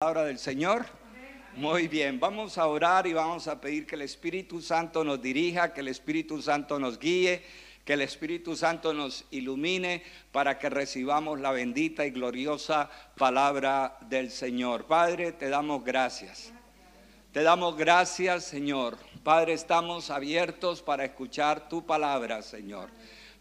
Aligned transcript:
palabra 0.00 0.26
del 0.26 0.38
Señor? 0.38 0.86
Muy 1.56 1.88
bien, 1.88 2.20
vamos 2.20 2.56
a 2.56 2.68
orar 2.68 3.08
y 3.08 3.14
vamos 3.14 3.48
a 3.48 3.60
pedir 3.60 3.84
que 3.84 3.96
el 3.96 4.02
Espíritu 4.02 4.62
Santo 4.62 5.02
nos 5.02 5.20
dirija, 5.20 5.74
que 5.74 5.80
el 5.80 5.88
Espíritu 5.88 6.40
Santo 6.40 6.78
nos 6.78 7.00
guíe, 7.00 7.42
que 7.84 7.94
el 7.94 8.02
Espíritu 8.02 8.54
Santo 8.54 8.94
nos 8.94 9.24
ilumine 9.32 10.04
para 10.30 10.56
que 10.56 10.70
recibamos 10.70 11.40
la 11.40 11.50
bendita 11.50 12.06
y 12.06 12.12
gloriosa 12.12 12.88
palabra 13.16 13.98
del 14.02 14.30
Señor. 14.30 14.84
Padre, 14.86 15.32
te 15.32 15.48
damos 15.48 15.82
gracias. 15.82 16.52
Te 17.32 17.42
damos 17.42 17.76
gracias, 17.76 18.44
Señor. 18.44 18.96
Padre, 19.24 19.54
estamos 19.54 20.10
abiertos 20.10 20.80
para 20.80 21.06
escuchar 21.06 21.68
tu 21.68 21.84
palabra, 21.84 22.42
Señor. 22.42 22.88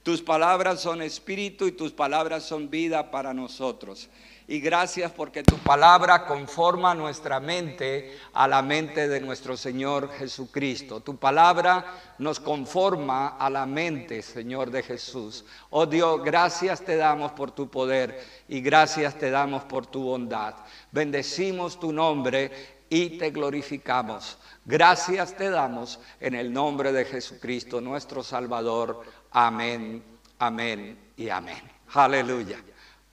Tus 0.01 0.23
palabras 0.23 0.81
son 0.81 1.03
espíritu 1.03 1.67
y 1.67 1.71
tus 1.71 1.91
palabras 1.91 2.45
son 2.45 2.71
vida 2.71 3.11
para 3.11 3.31
nosotros. 3.31 4.09
Y 4.49 4.61
gracias 4.61 5.11
porque 5.11 5.43
tu 5.43 5.57
palabra 5.57 6.25
conforma 6.25 6.95
nuestra 6.95 7.41
mente 7.41 8.17
a 8.31 8.47
la 8.47 8.61
mente 8.61 9.09
de 9.09 9.19
nuestro 9.19 9.57
Señor 9.57 10.09
Jesucristo. 10.13 11.01
Tu 11.01 11.17
palabra 11.17 12.15
nos 12.17 12.39
conforma 12.39 13.35
a 13.37 13.49
la 13.49 13.65
mente, 13.65 14.21
Señor 14.21 14.71
de 14.71 14.83
Jesús. 14.83 15.43
Oh 15.69 15.85
Dios, 15.85 16.23
gracias 16.23 16.81
te 16.81 16.95
damos 16.95 17.33
por 17.33 17.51
tu 17.51 17.69
poder 17.69 18.23
y 18.47 18.61
gracias 18.61 19.15
te 19.15 19.31
damos 19.31 19.65
por 19.65 19.85
tu 19.85 20.03
bondad. 20.03 20.55
Bendecimos 20.93 21.77
tu 21.77 21.91
nombre 21.91 22.77
y 22.89 23.17
te 23.17 23.31
glorificamos. 23.31 24.37
Gracias 24.63 25.35
te 25.35 25.49
damos 25.49 25.99
en 26.21 26.35
el 26.35 26.53
nombre 26.53 26.93
de 26.93 27.03
Jesucristo, 27.03 27.81
nuestro 27.81 28.23
Salvador. 28.23 29.01
Amén, 29.29 30.01
amén 30.39 30.97
y 31.17 31.27
amén. 31.27 31.69
Aleluya. 31.93 32.63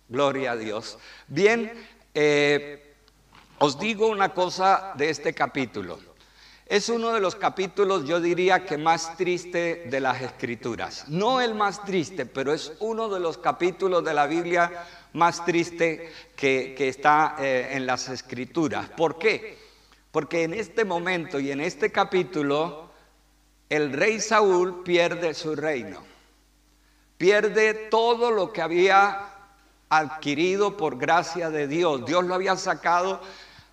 Gloria 0.09 0.53
a 0.53 0.57
Dios. 0.57 0.99
Bien, 1.29 1.73
eh, 2.12 2.95
os 3.59 3.79
digo 3.79 4.09
una 4.09 4.35
cosa 4.35 4.93
de 4.97 5.11
este 5.11 5.33
capítulo. 5.33 5.99
Es 6.67 6.89
uno 6.89 7.12
de 7.12 7.21
los 7.21 7.35
capítulos, 7.35 8.06
yo 8.06 8.20
diría 8.20 8.65
que 8.65 8.78
más 8.78 9.17
triste 9.17 9.84
de 9.87 10.01
las 10.01 10.23
escrituras. 10.23 11.05
No 11.09 11.41
el 11.41 11.55
más 11.55 11.84
triste, 11.84 12.25
pero 12.25 12.55
es 12.55 12.73
uno 12.81 13.09
de 13.09 13.20
los 13.20 13.37
capítulos 13.37 14.03
de 14.03 14.15
la 14.15 14.27
Biblia 14.27 14.87
más 15.12 15.45
triste 15.45 16.11
que, 16.34 16.75
está 16.78 17.37
eh, 17.39 17.69
en 17.73 17.87
las 17.87 18.09
escrituras. 18.09 18.89
¿Por 18.91 19.19
qué? 19.19 19.59
Porque 20.11 20.45
en 20.45 20.55
este 20.55 20.84
momento 20.84 21.39
y 21.39 21.50
en 21.50 21.61
este 21.61 21.93
capítulo, 21.93 22.91
el 23.69 23.93
rey 23.93 24.21
Saúl 24.21 24.83
pierde 24.84 25.34
su 25.34 25.55
reino. 25.55 26.03
Pierde 27.19 27.75
todo 27.91 28.31
lo 28.31 28.53
que 28.53 28.62
había 28.62 29.34
adquirido 29.98 30.77
por 30.77 30.98
gracia 30.98 31.50
de 31.50 31.67
Dios. 31.67 32.05
Dios 32.06 32.25
lo 32.25 32.34
había 32.34 32.56
sacado 32.56 33.20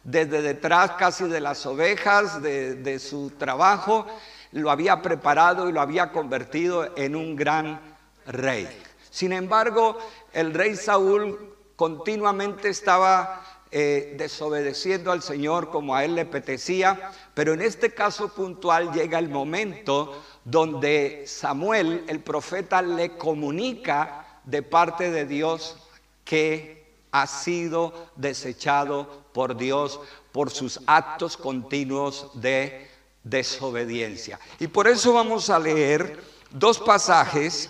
desde 0.04 0.42
detrás 0.42 0.92
casi 0.92 1.26
de 1.26 1.40
las 1.40 1.66
ovejas, 1.66 2.42
de, 2.42 3.00
su 3.00 3.32
trabajo, 3.32 4.08
lo 4.52 4.72
había 4.72 5.02
preparado 5.02 5.70
y 5.70 5.72
lo 5.72 5.82
había 5.82 6.12
convertido 6.12 6.96
en 6.98 7.16
un 7.16 7.36
gran 7.36 7.80
rey. 8.26 8.68
Sin 9.10 9.32
embargo, 9.34 9.98
el 10.34 10.54
rey 10.54 10.76
Saúl 10.76 11.56
continuamente 11.76 12.70
estaba 12.70 13.44
eh, 13.72 14.16
desobedeciendo 14.18 15.12
al 15.12 15.22
Señor 15.22 15.70
como 15.70 15.96
a 15.96 16.04
él 16.04 16.16
le 16.16 16.22
apetecía, 16.22 17.12
pero 17.34 17.54
en 17.54 17.62
este 17.62 17.94
caso 17.94 18.30
puntual 18.30 18.92
llega 18.92 19.20
el 19.20 19.30
momento 19.30 20.22
donde 20.44 21.24
Samuel, 21.28 22.04
el 22.08 22.20
profeta, 22.22 22.82
le 22.82 23.18
comunica 23.18 24.26
de 24.44 24.64
parte 24.64 25.12
de 25.12 25.26
Dios 25.26 25.78
que 26.24 26.82
ha 27.12 27.28
sido 27.28 28.10
desechado 28.16 29.24
por 29.34 29.58
Dios 29.58 30.00
por 30.32 30.50
sus 30.50 30.80
actos 30.88 31.36
continuos 31.36 32.30
de 32.34 32.90
desobediencia. 33.24 34.40
Y 34.60 34.68
por 34.68 34.88
eso 34.88 35.14
vamos 35.14 35.50
a 35.50 35.60
leer 35.60 36.24
dos 36.50 36.80
pasajes. 36.80 37.70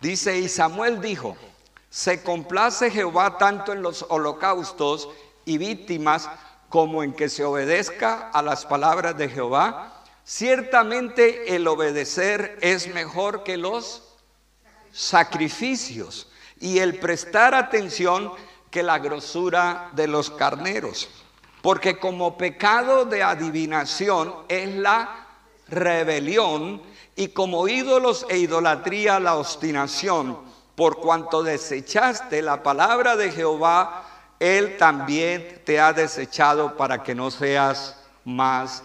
Dice, 0.00 0.38
y 0.38 0.48
Samuel 0.48 1.00
dijo, 1.00 1.36
se 1.90 2.22
complace 2.22 2.90
Jehová 2.90 3.38
tanto 3.38 3.72
en 3.72 3.82
los 3.82 4.04
holocaustos 4.08 5.08
y 5.44 5.58
víctimas 5.58 6.28
como 6.68 7.02
en 7.02 7.12
que 7.12 7.28
se 7.28 7.44
obedezca 7.44 8.30
a 8.30 8.42
las 8.42 8.66
palabras 8.66 9.16
de 9.16 9.28
Jehová. 9.28 10.02
Ciertamente 10.24 11.54
el 11.54 11.68
obedecer 11.68 12.58
es 12.62 12.92
mejor 12.92 13.44
que 13.44 13.56
los 13.56 14.02
sacrificios 14.90 16.28
y 16.60 16.78
el 16.78 16.98
prestar 16.98 17.54
atención 17.54 18.32
que 18.70 18.82
la 18.82 18.98
grosura 18.98 19.90
de 19.92 20.08
los 20.08 20.30
carneros. 20.30 21.08
Porque 21.62 21.98
como 21.98 22.36
pecado 22.36 23.04
de 23.04 23.22
adivinación 23.22 24.34
es 24.48 24.74
la 24.74 25.26
rebelión 25.68 26.82
y 27.16 27.28
como 27.28 27.68
ídolos 27.68 28.26
e 28.28 28.38
idolatría 28.38 29.20
la 29.20 29.36
obstinación. 29.36 30.38
Por 30.74 30.98
cuanto 30.98 31.42
desechaste 31.42 32.42
la 32.42 32.62
palabra 32.62 33.16
de 33.16 33.30
Jehová, 33.30 34.04
Él 34.40 34.76
también 34.76 35.62
te 35.64 35.78
ha 35.78 35.92
desechado 35.92 36.76
para 36.76 37.02
que 37.02 37.14
no 37.14 37.30
seas 37.30 37.96
más 38.24 38.82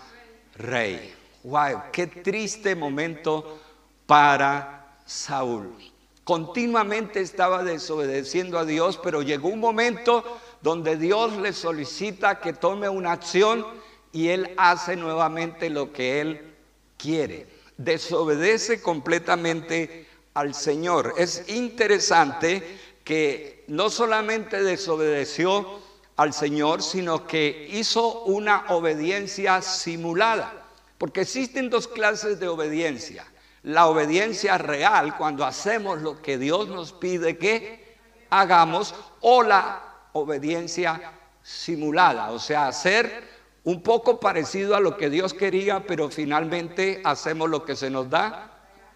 rey. 0.55 1.15
Wow, 1.43 1.83
qué 1.91 2.05
triste 2.05 2.75
momento 2.75 3.59
para 4.05 4.97
Saúl 5.05 5.88
continuamente 6.29 7.21
estaba 7.21 7.63
desobedeciendo 7.63 8.59
a 8.59 8.63
Dios, 8.63 8.99
pero 9.01 9.23
llegó 9.23 9.49
un 9.49 9.59
momento 9.59 10.23
donde 10.61 10.95
Dios 10.95 11.35
le 11.37 11.53
solicita 11.53 12.39
que 12.39 12.53
tome 12.53 12.87
una 12.87 13.13
acción 13.13 13.65
y 14.11 14.27
él 14.27 14.53
hace 14.55 14.95
nuevamente 14.95 15.71
lo 15.71 15.91
que 15.91 16.21
él 16.21 16.53
quiere. 16.97 17.47
Desobedece 17.77 18.79
completamente 18.79 20.05
al 20.35 20.53
Señor. 20.53 21.15
Es 21.17 21.45
interesante 21.47 22.61
que 23.03 23.63
no 23.65 23.89
solamente 23.89 24.61
desobedeció 24.61 25.79
al 26.15 26.33
Señor, 26.33 26.83
sino 26.83 27.25
que 27.25 27.69
hizo 27.71 28.21
una 28.25 28.65
obediencia 28.69 29.63
simulada. 29.63 30.63
Porque 30.99 31.21
existen 31.21 31.71
dos 31.71 31.87
clases 31.87 32.39
de 32.39 32.47
obediencia 32.47 33.25
la 33.63 33.87
obediencia 33.87 34.57
real 34.57 35.17
cuando 35.17 35.45
hacemos 35.45 36.01
lo 36.01 36.21
que 36.21 36.37
Dios 36.37 36.67
nos 36.67 36.93
pide 36.93 37.37
que 37.37 37.97
hagamos 38.29 38.95
o 39.21 39.43
la 39.43 39.81
obediencia 40.13 41.13
simulada, 41.41 42.31
o 42.31 42.39
sea, 42.39 42.67
hacer 42.67 43.27
un 43.63 43.81
poco 43.81 44.19
parecido 44.19 44.75
a 44.75 44.79
lo 44.79 44.97
que 44.97 45.09
Dios 45.09 45.33
quería, 45.33 45.85
pero 45.85 46.09
finalmente 46.09 47.01
hacemos 47.03 47.49
lo 47.49 47.65
que 47.65 47.75
se 47.75 47.89
nos 47.89 48.09
da 48.09 48.51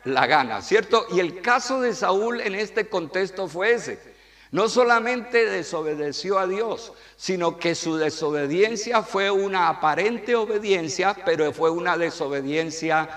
la 0.05 0.25
gana, 0.27 0.61
¿cierto? 0.61 1.05
Y 1.11 1.19
el 1.19 1.41
caso 1.41 1.81
de 1.81 1.93
Saúl 1.93 2.41
en 2.41 2.55
este 2.55 2.89
contexto 2.89 3.47
fue 3.47 3.73
ese. 3.73 4.13
No 4.51 4.69
solamente 4.69 5.45
desobedeció 5.45 6.37
a 6.37 6.45
Dios, 6.45 6.93
sino 7.15 7.57
que 7.57 7.73
su 7.73 7.97
desobediencia 7.97 9.01
fue 9.01 9.31
una 9.31 9.67
aparente 9.67 10.35
obediencia, 10.35 11.15
pero 11.25 11.51
fue 11.53 11.71
una 11.71 11.97
desobediencia 11.97 13.09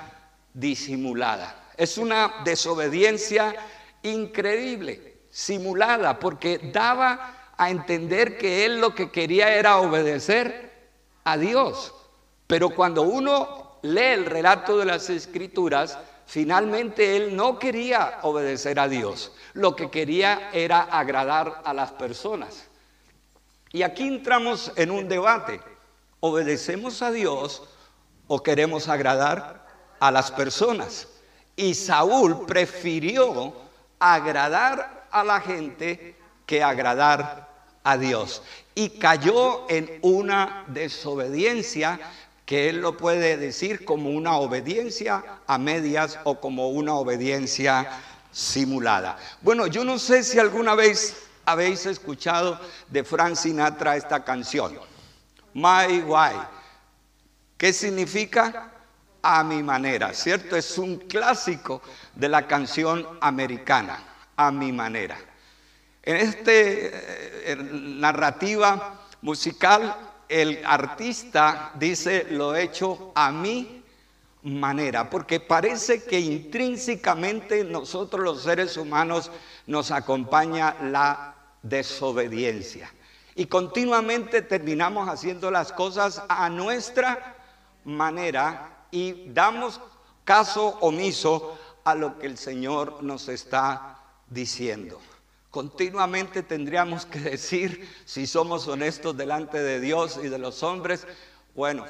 disimulada. 0.57 1.69
Es 1.77 1.99
una 1.99 2.37
desobediencia 2.45 3.55
increíble, 4.03 5.19
simulada, 5.31 6.19
porque 6.19 6.59
daba 6.73 7.53
a 7.57 7.71
entender 7.71 8.39
que 8.39 8.65
él 8.65 8.81
lo 8.81 8.95
que 8.95 9.11
quería 9.11 9.55
era 9.55 9.79
obedecer 9.79 10.89
a 11.25 11.37
Dios. 11.37 11.95
Pero 12.47 12.71
cuando 12.71 13.03
uno 13.03 13.79
lee 13.83 14.15
el 14.15 14.25
relato 14.25 14.79
de 14.79 14.87
las 14.87 15.11
escrituras, 15.11 15.99
finalmente 16.27 17.17
él 17.17 17.37
no 17.37 17.59
quería 17.59 18.21
obedecer 18.23 18.81
a 18.81 18.89
Dios. 18.89 19.33
Lo 19.53 19.77
que 19.77 19.91
quería 19.91 20.51
era 20.53 20.81
agradar 20.81 21.63
a 21.65 21.75
las 21.75 21.93
personas. 21.93 22.67
Y 23.73 23.83
aquí 23.83 24.07
entramos 24.07 24.73
en 24.77 24.91
un 24.91 25.09
debate. 25.09 25.61
¿Obedecemos 26.21 27.03
a 27.03 27.11
Dios 27.11 27.63
o 28.27 28.43
queremos 28.43 28.89
agradar 28.89 29.66
a 30.01 30.11
las 30.11 30.31
personas. 30.31 31.09
Y 31.57 31.75
Saúl 31.75 32.45
prefirió 32.47 33.55
agradar 33.99 35.07
a 35.11 35.25
la 35.25 35.41
gente 35.41 36.17
que 36.45 36.63
agradar 36.63 37.49
a 37.83 37.97
Dios. 37.97 38.43
Y 38.75 38.91
cayó 38.91 39.69
en 39.69 39.99
una 40.03 40.65
desobediencia 40.69 41.99
que 42.45 42.69
él 42.69 42.81
lo 42.81 42.97
puede 42.97 43.37
decir 43.37 43.85
como 43.85 44.11
una 44.11 44.37
obediencia 44.37 45.25
a 45.47 45.59
medias 45.59 46.19
o 46.25 46.41
como 46.41 46.69
una 46.69 46.95
obediencia 46.95 47.91
simulada. 48.31 49.17
Bueno, 49.41 49.67
yo 49.67 49.85
no 49.85 49.99
sé 49.99 50.23
si 50.23 50.39
alguna 50.39 50.75
vez 50.75 51.17
habéis 51.45 51.87
escuchado 51.87 52.61
de 52.89 53.03
Frank 53.03 53.35
Sinatra 53.35 53.97
esta 53.97 54.23
canción, 54.23 54.79
My 55.55 56.03
Way. 56.03 56.37
¿Qué 57.57 57.73
significa? 57.73 58.76
A 59.29 59.43
mi 59.43 59.61
manera, 59.61 60.15
¿cierto? 60.15 60.55
Es 60.55 60.79
un 60.79 60.99
clásico 60.99 61.83
de 62.15 62.29
la 62.29 62.47
canción 62.47 63.05
americana, 63.21 63.99
a 64.37 64.53
mi 64.53 64.71
manera. 64.71 65.19
En 66.01 66.17
esta 66.17 66.53
eh, 66.53 67.57
narrativa 67.61 69.01
musical 69.23 69.97
el 70.29 70.65
artista 70.65 71.73
dice, 71.75 72.29
lo 72.31 72.55
he 72.55 72.63
hecho 72.63 73.11
a 73.17 73.33
mi 73.33 73.83
manera, 74.45 75.11
porque 75.11 75.41
parece 75.41 76.05
que 76.05 76.21
intrínsecamente 76.21 77.65
nosotros 77.65 78.23
los 78.23 78.43
seres 78.45 78.77
humanos 78.77 79.33
nos 79.67 79.91
acompaña 79.91 80.77
la 80.83 81.35
desobediencia. 81.63 82.93
Y 83.35 83.47
continuamente 83.47 84.43
terminamos 84.43 85.09
haciendo 85.09 85.51
las 85.51 85.73
cosas 85.73 86.23
a 86.29 86.49
nuestra 86.49 87.35
manera 87.85 88.76
y 88.97 89.25
damos 89.35 89.79
caso 90.25 90.79
omiso 90.81 91.59
a 91.85 91.95
lo 91.95 92.19
que 92.19 92.27
el 92.27 92.39
Señor 92.39 93.03
nos 93.03 93.29
está 93.29 93.99
diciendo. 94.31 94.99
Continuamente 95.51 96.43
tendríamos 96.43 97.05
que 97.05 97.21
decir, 97.21 97.87
si 98.07 98.27
somos 98.27 98.67
honestos 98.67 99.15
delante 99.15 99.63
de 99.63 99.81
Dios 99.81 100.19
y 100.23 100.29
de 100.29 100.39
los 100.39 100.63
hombres, 100.63 101.07
bueno, 101.55 101.85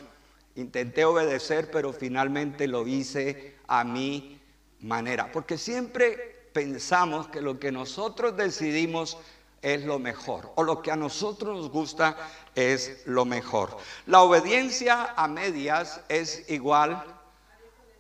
intenté 0.57 1.05
obedecer, 1.05 1.71
pero 1.71 1.93
finalmente 1.93 2.67
lo 2.67 2.85
hice 2.89 3.55
a 3.69 3.85
mi 3.85 4.41
manera. 4.81 5.31
Porque 5.31 5.59
siempre 5.59 6.49
pensamos 6.53 7.29
que 7.29 7.41
lo 7.41 7.61
que 7.61 7.71
nosotros 7.71 8.37
decidimos 8.37 9.17
es 9.63 9.85
lo 9.85 10.01
mejor, 10.01 10.53
o 10.57 10.65
lo 10.65 10.83
que 10.83 10.91
a 10.91 10.97
nosotros 10.97 11.57
nos 11.57 11.71
gusta 11.71 12.17
es 12.57 13.03
lo 13.05 13.25
mejor. 13.25 13.77
La 14.07 14.23
obediencia 14.23 15.15
a 15.15 15.29
medias 15.29 16.01
es 16.09 16.51
igual 16.51 17.05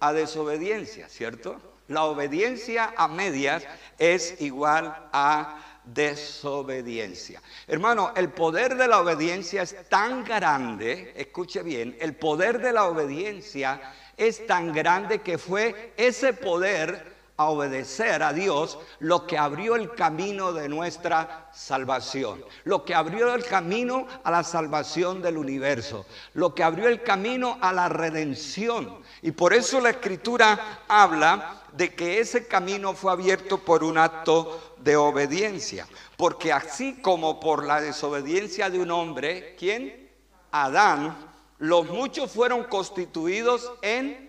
a 0.00 0.12
desobediencia, 0.12 1.08
¿cierto? 1.08 1.60
La 1.88 2.04
obediencia 2.04 2.92
a 2.96 3.06
medias 3.06 3.62
es 3.98 4.40
igual 4.40 5.08
a 5.12 5.62
desobediencia. 5.84 7.40
Hermano, 7.68 8.12
el 8.16 8.30
poder 8.30 8.76
de 8.76 8.88
la 8.88 9.00
obediencia 9.00 9.62
es 9.62 9.88
tan 9.88 10.24
grande, 10.24 11.12
escuche 11.16 11.62
bien, 11.62 11.96
el 12.00 12.16
poder 12.16 12.60
de 12.60 12.72
la 12.72 12.86
obediencia 12.86 13.80
es 14.16 14.46
tan 14.46 14.72
grande 14.72 15.20
que 15.20 15.38
fue 15.38 15.92
ese 15.96 16.32
poder 16.32 17.15
a 17.36 17.46
obedecer 17.46 18.22
a 18.22 18.32
Dios 18.32 18.78
lo 18.98 19.26
que 19.26 19.36
abrió 19.36 19.76
el 19.76 19.94
camino 19.94 20.52
de 20.52 20.68
nuestra 20.68 21.48
salvación, 21.52 22.44
lo 22.64 22.84
que 22.84 22.94
abrió 22.94 23.34
el 23.34 23.44
camino 23.44 24.06
a 24.24 24.30
la 24.30 24.42
salvación 24.42 25.20
del 25.20 25.36
universo, 25.36 26.06
lo 26.34 26.54
que 26.54 26.62
abrió 26.62 26.88
el 26.88 27.02
camino 27.02 27.58
a 27.60 27.72
la 27.72 27.88
redención. 27.88 29.00
Y 29.22 29.32
por 29.32 29.52
eso 29.52 29.80
la 29.80 29.90
escritura 29.90 30.82
habla 30.88 31.62
de 31.72 31.94
que 31.94 32.20
ese 32.20 32.46
camino 32.46 32.94
fue 32.94 33.12
abierto 33.12 33.58
por 33.58 33.84
un 33.84 33.98
acto 33.98 34.74
de 34.78 34.96
obediencia, 34.96 35.86
porque 36.16 36.52
así 36.52 37.00
como 37.02 37.38
por 37.38 37.64
la 37.64 37.80
desobediencia 37.80 38.70
de 38.70 38.78
un 38.78 38.90
hombre, 38.90 39.56
¿quién? 39.58 40.10
Adán, 40.52 41.16
los 41.58 41.86
muchos 41.86 42.30
fueron 42.30 42.64
constituidos 42.64 43.72
en 43.82 44.25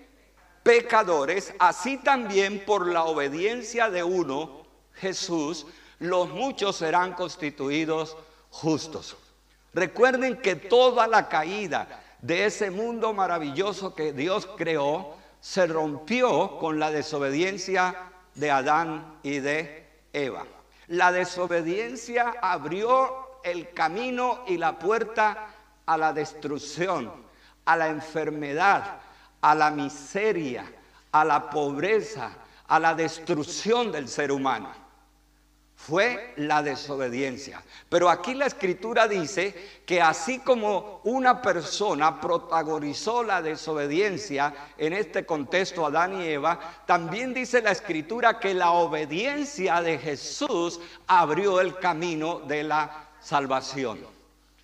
pecadores, 0.68 1.54
así 1.60 1.96
también 1.96 2.66
por 2.66 2.88
la 2.88 3.06
obediencia 3.06 3.90
de 3.90 4.04
uno, 4.04 4.64
Jesús, 4.96 5.66
los 6.00 6.28
muchos 6.28 6.76
serán 6.76 7.14
constituidos 7.14 8.18
justos. 8.50 9.16
Recuerden 9.74 10.42
que 10.42 10.58
toda 10.58 11.08
la 11.08 11.30
caída 11.30 12.04
de 12.22 12.46
ese 12.46 12.70
mundo 12.70 13.14
maravilloso 13.14 13.96
que 13.96 14.12
Dios 14.12 14.46
creó 14.58 15.16
se 15.40 15.68
rompió 15.68 16.58
con 16.60 16.80
la 16.80 16.92
desobediencia 16.92 18.12
de 18.36 18.52
Adán 18.52 19.20
y 19.24 19.40
de 19.40 19.88
Eva. 20.12 20.46
La 20.88 21.14
desobediencia 21.14 22.34
abrió 22.42 23.40
el 23.46 23.72
camino 23.72 24.44
y 24.48 24.58
la 24.58 24.78
puerta 24.78 25.48
a 25.86 25.98
la 25.98 26.12
destrucción, 26.12 27.10
a 27.64 27.78
la 27.78 27.88
enfermedad, 27.88 29.00
a 29.42 29.56
la 29.56 29.72
miseria, 29.72 30.66
a 31.12 31.26
la 31.26 31.50
pobreza, 31.50 32.32
a 32.68 32.80
la 32.80 32.94
destrucción 32.94 33.92
del 33.92 34.08
ser 34.08 34.32
humano. 34.32 34.88
Fue 35.76 36.34
la 36.38 36.64
desobediencia. 36.64 37.64
Pero 37.88 38.10
aquí 38.10 38.34
la 38.34 38.48
escritura 38.48 39.08
dice 39.08 39.82
que 39.86 40.02
así 40.02 40.40
como 40.40 41.02
una 41.04 41.40
persona 41.40 42.20
protagonizó 42.20 43.22
la 43.22 43.44
desobediencia 43.44 44.54
en 44.78 44.94
este 44.94 45.26
contexto 45.26 45.86
Adán 45.86 46.20
y 46.20 46.26
Eva, 46.26 46.60
también 46.88 47.32
dice 47.32 47.62
la 47.62 47.72
escritura 47.72 48.40
que 48.40 48.56
la 48.56 48.72
obediencia 48.72 49.82
de 49.82 50.00
Jesús 50.00 50.80
abrió 51.06 51.62
el 51.62 51.78
camino 51.78 52.40
de 52.40 52.64
la 52.64 53.10
salvación. 53.22 54.17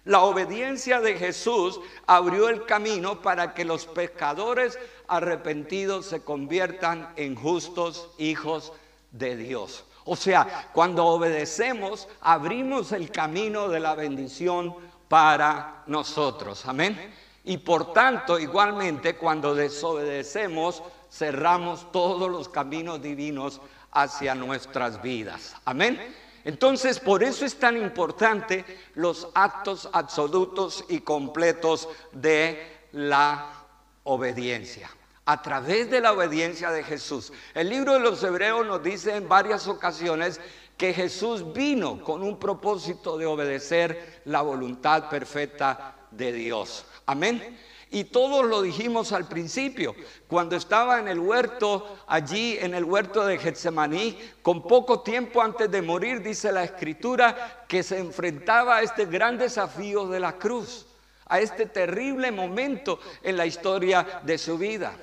La 0.06 0.22
obediencia 0.22 1.00
de 1.00 1.16
Jesús 1.16 1.80
abrió 2.08 2.50
el 2.50 2.66
camino 2.66 3.22
para 3.22 3.54
que 3.54 3.64
los 3.64 3.86
pecadores 3.86 4.78
arrepentidos 5.08 6.08
se 6.08 6.22
conviertan 6.22 7.14
en 7.16 7.36
justos 7.36 8.10
hijos 8.18 8.74
de 9.12 9.38
Dios. 9.38 9.86
O 10.06 10.18
sea, 10.18 10.70
cuando 10.74 11.06
obedecemos, 11.06 12.10
abrimos 12.20 12.92
el 12.92 13.12
camino 13.12 13.70
de 13.70 13.80
la 13.80 13.96
bendición 13.96 14.76
para 15.08 15.84
nosotros. 15.88 16.66
Amén. 16.66 17.14
Y 17.46 17.58
por 17.58 17.94
tanto, 17.94 18.40
igualmente, 18.40 19.16
cuando 19.16 19.56
desobedecemos, 19.56 20.84
cerramos 21.10 21.92
todos 21.94 22.30
los 22.30 22.50
caminos 22.50 23.02
divinos 23.02 23.62
hacia 23.92 24.36
nuestras 24.36 25.02
vidas. 25.02 25.56
Amén. 25.64 26.14
Entonces, 26.46 27.00
por 27.00 27.24
eso 27.24 27.46
es 27.46 27.56
tan 27.56 27.78
importante 27.78 28.66
los 28.96 29.30
actos 29.34 29.90
absolutos 29.94 30.84
y 30.90 31.00
completos 31.00 31.88
de 32.12 32.88
la 32.92 33.66
obediencia. 34.04 34.90
A 35.26 35.42
través 35.42 35.90
de 35.90 36.02
la 36.02 36.12
obediencia 36.12 36.70
de 36.72 36.84
Jesús. 36.84 37.32
El 37.54 37.70
libro 37.70 37.94
de 37.94 38.00
los 38.02 38.22
Hebreos 38.24 38.66
nos 38.66 38.84
dice 38.84 39.16
en 39.16 39.30
varias 39.30 39.68
ocasiones 39.68 40.42
que 40.78 40.94
Jesús 40.94 41.54
vino 41.54 42.04
con 42.04 42.24
un 42.24 42.38
propósito 42.38 43.18
de 43.18 43.26
obedecer 43.26 44.22
la 44.26 44.42
voluntad 44.42 45.10
perfecta 45.10 45.96
de 46.12 46.34
Dios. 46.34 46.86
Amén. 47.06 47.58
Y 47.94 48.06
todos 48.06 48.44
lo 48.44 48.64
dijimos 48.64 49.12
al 49.12 49.28
principio, 49.28 49.96
cuando 50.28 50.56
estaba 50.56 50.98
en 51.00 51.08
el 51.08 51.20
huerto, 51.20 52.00
allí 52.08 52.58
en 52.60 52.74
el 52.74 52.84
huerto 52.84 53.24
de 53.24 53.38
Getsemaní, 53.38 54.18
con 54.42 54.64
poco 54.64 55.02
tiempo 55.02 55.44
antes 55.44 55.70
de 55.70 55.84
morir, 55.84 56.24
dice 56.24 56.52
la 56.52 56.64
escritura, 56.64 57.66
que 57.68 57.84
se 57.84 58.00
enfrentaba 58.00 58.78
a 58.78 58.82
este 58.82 59.06
gran 59.06 59.38
desafío 59.38 60.08
de 60.08 60.20
la 60.20 60.40
cruz, 60.40 60.88
a 61.28 61.40
este 61.40 61.68
terrible 61.68 62.32
momento 62.32 63.00
en 63.22 63.38
la 63.38 63.46
historia 63.46 64.22
de 64.24 64.40
su 64.40 64.58
vida. 64.58 64.96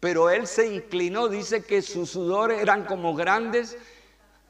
Pero 0.00 0.28
él 0.28 0.48
se 0.48 0.66
inclinó, 0.66 1.28
dice 1.28 1.64
que 1.64 1.80
sus 1.80 2.10
sudores 2.10 2.60
eran 2.60 2.86
como 2.86 3.14
grandes 3.14 3.78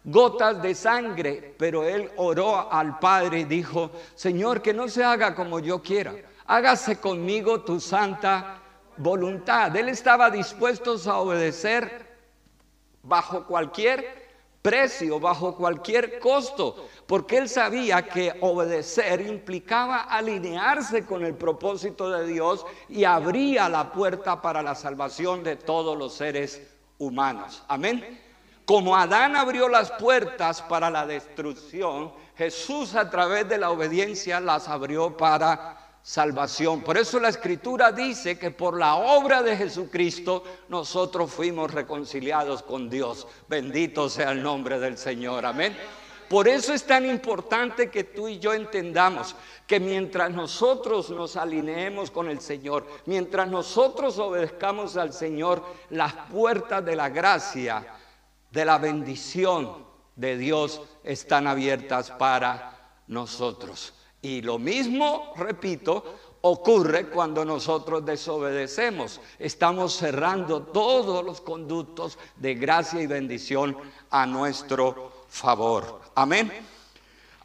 gotas 0.03 0.63
de 0.63 0.75
sangre, 0.75 1.55
pero 1.59 1.85
él 1.85 2.11
oró 2.17 2.73
al 2.73 2.99
Padre 2.99 3.41
y 3.41 3.45
dijo, 3.45 3.91
Señor, 4.15 4.63
que 4.63 4.73
no 4.73 4.89
se 4.89 5.05
haga 5.05 5.35
como 5.35 5.61
yo 5.61 5.83
quiera 5.83 6.15
hágase 6.53 7.01
conmigo 7.01 7.63
tu 7.63 7.81
santa 7.81 8.59
voluntad. 8.99 9.75
Él 9.75 9.89
estaba 9.89 10.29
dispuesto 10.31 10.97
a 11.07 11.19
obedecer 11.19 12.07
bajo 13.03 13.47
cualquier 13.47 14.23
precio, 14.61 15.19
bajo 15.19 15.57
cualquier 15.57 16.19
costo, 16.19 16.89
porque 17.07 17.39
él 17.39 17.49
sabía 17.49 18.07
que 18.07 18.35
obedecer 18.43 19.23
implicaba 19.23 20.03
alinearse 20.03 21.07
con 21.07 21.25
el 21.25 21.35
propósito 21.35 22.11
de 22.11 22.27
Dios 22.27 22.67
y 22.91 23.05
abría 23.05 23.71
la 23.71 23.91
puerta 23.91 24.43
para 24.43 24.63
la 24.63 24.75
salvación 24.75 25.43
de 25.43 25.57
todos 25.57 25.97
los 25.97 26.13
seres 26.13 26.61
humanos. 26.99 27.65
Amén. 27.67 28.21
Como 28.67 28.95
Adán 28.95 29.37
abrió 29.37 29.71
las 29.71 29.91
puertas 29.93 30.61
para 30.61 30.91
la 30.91 31.07
destrucción, 31.07 32.13
Jesús 32.37 32.95
a 32.95 33.09
través 33.09 33.49
de 33.49 33.57
la 33.57 33.71
obediencia 33.71 34.39
las 34.39 34.69
abrió 34.69 35.17
para 35.17 35.82
salvación. 36.03 36.83
Por 36.83 36.99
eso 36.99 37.21
la 37.21 37.29
escritura 37.29 37.93
dice 37.93 38.39
que 38.39 38.51
por 38.51 38.79
la 38.79 38.97
obra 38.97 39.43
de 39.43 39.57
Jesucristo 39.57 40.43
nosotros 40.69 41.31
fuimos 41.31 41.73
reconciliados 41.73 42.63
con 42.63 42.91
Dios. 42.91 43.27
Bendito 43.49 44.09
sea 44.09 44.33
el 44.33 44.43
nombre 44.43 44.79
del 44.81 44.99
Señor. 44.99 45.47
Amén. 45.47 45.77
Por 46.29 46.49
eso 46.49 46.73
es 46.73 46.85
tan 46.85 47.05
importante 47.05 47.91
que 47.91 48.05
tú 48.05 48.27
y 48.27 48.39
yo 48.39 48.55
entendamos 48.55 49.37
que 49.67 49.79
mientras 49.79 50.31
nosotros 50.31 51.11
nos 51.11 51.37
alineemos 51.37 52.11
con 52.11 52.31
el 52.31 52.41
Señor, 52.41 52.87
mientras 53.05 53.49
nosotros 53.49 54.19
obedezcamos 54.19 54.97
al 54.97 55.13
Señor, 55.13 55.63
las 55.91 56.15
puertas 56.31 56.83
de 56.85 56.97
la 56.97 57.11
gracia, 57.11 57.87
de 58.51 58.65
la 58.65 58.79
bendición 58.79 59.85
de 60.17 60.39
Dios 60.39 60.81
están 61.05 61.47
abiertas 61.47 62.11
para 62.11 62.97
nosotros. 63.09 63.93
Y 64.23 64.41
lo 64.41 64.59
mismo, 64.59 65.35
repito, 65.37 66.19
ocurre 66.43 67.09
cuando 67.09 67.45
nosotros 67.45 68.05
desobedecemos. 68.05 69.21
Estamos 69.39 69.97
cerrando 69.97 70.63
todos 70.63 71.25
los 71.25 71.41
conductos 71.41 72.19
de 72.37 72.55
gracia 72.55 73.03
y 73.03 73.07
bendición 73.07 73.77
a 74.11 74.25
nuestro 74.27 75.25
favor. 75.29 76.01
Amén. 76.15 76.53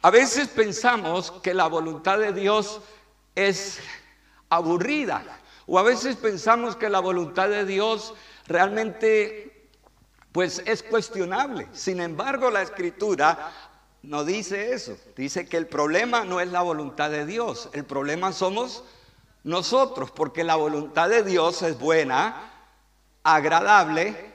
A 0.02 0.10
veces 0.10 0.46
pensamos 0.48 1.32
que 1.32 1.52
la 1.52 1.66
voluntad 1.66 2.18
de 2.18 2.32
Dios 2.32 2.80
es 3.34 3.80
aburrida. 4.48 5.24
O 5.66 5.78
a 5.78 5.82
veces 5.82 6.16
pensamos 6.16 6.76
que 6.76 6.88
la 6.88 7.00
voluntad 7.00 7.48
de 7.48 7.64
Dios 7.64 8.14
realmente 8.46 9.68
pues 10.32 10.62
es 10.64 10.82
cuestionable. 10.82 11.68
Sin 11.72 12.00
embargo, 12.00 12.50
la 12.50 12.62
escritura 12.62 13.52
no 14.02 14.24
dice 14.24 14.72
eso. 14.72 14.96
Dice 15.16 15.46
que 15.46 15.56
el 15.56 15.66
problema 15.66 16.24
no 16.24 16.40
es 16.40 16.48
la 16.48 16.62
voluntad 16.62 17.10
de 17.10 17.26
Dios, 17.26 17.68
el 17.72 17.84
problema 17.84 18.32
somos 18.32 18.84
nosotros, 19.44 20.10
porque 20.10 20.44
la 20.44 20.56
voluntad 20.56 21.08
de 21.08 21.22
Dios 21.22 21.62
es 21.62 21.78
buena, 21.78 22.52
agradable 23.22 24.34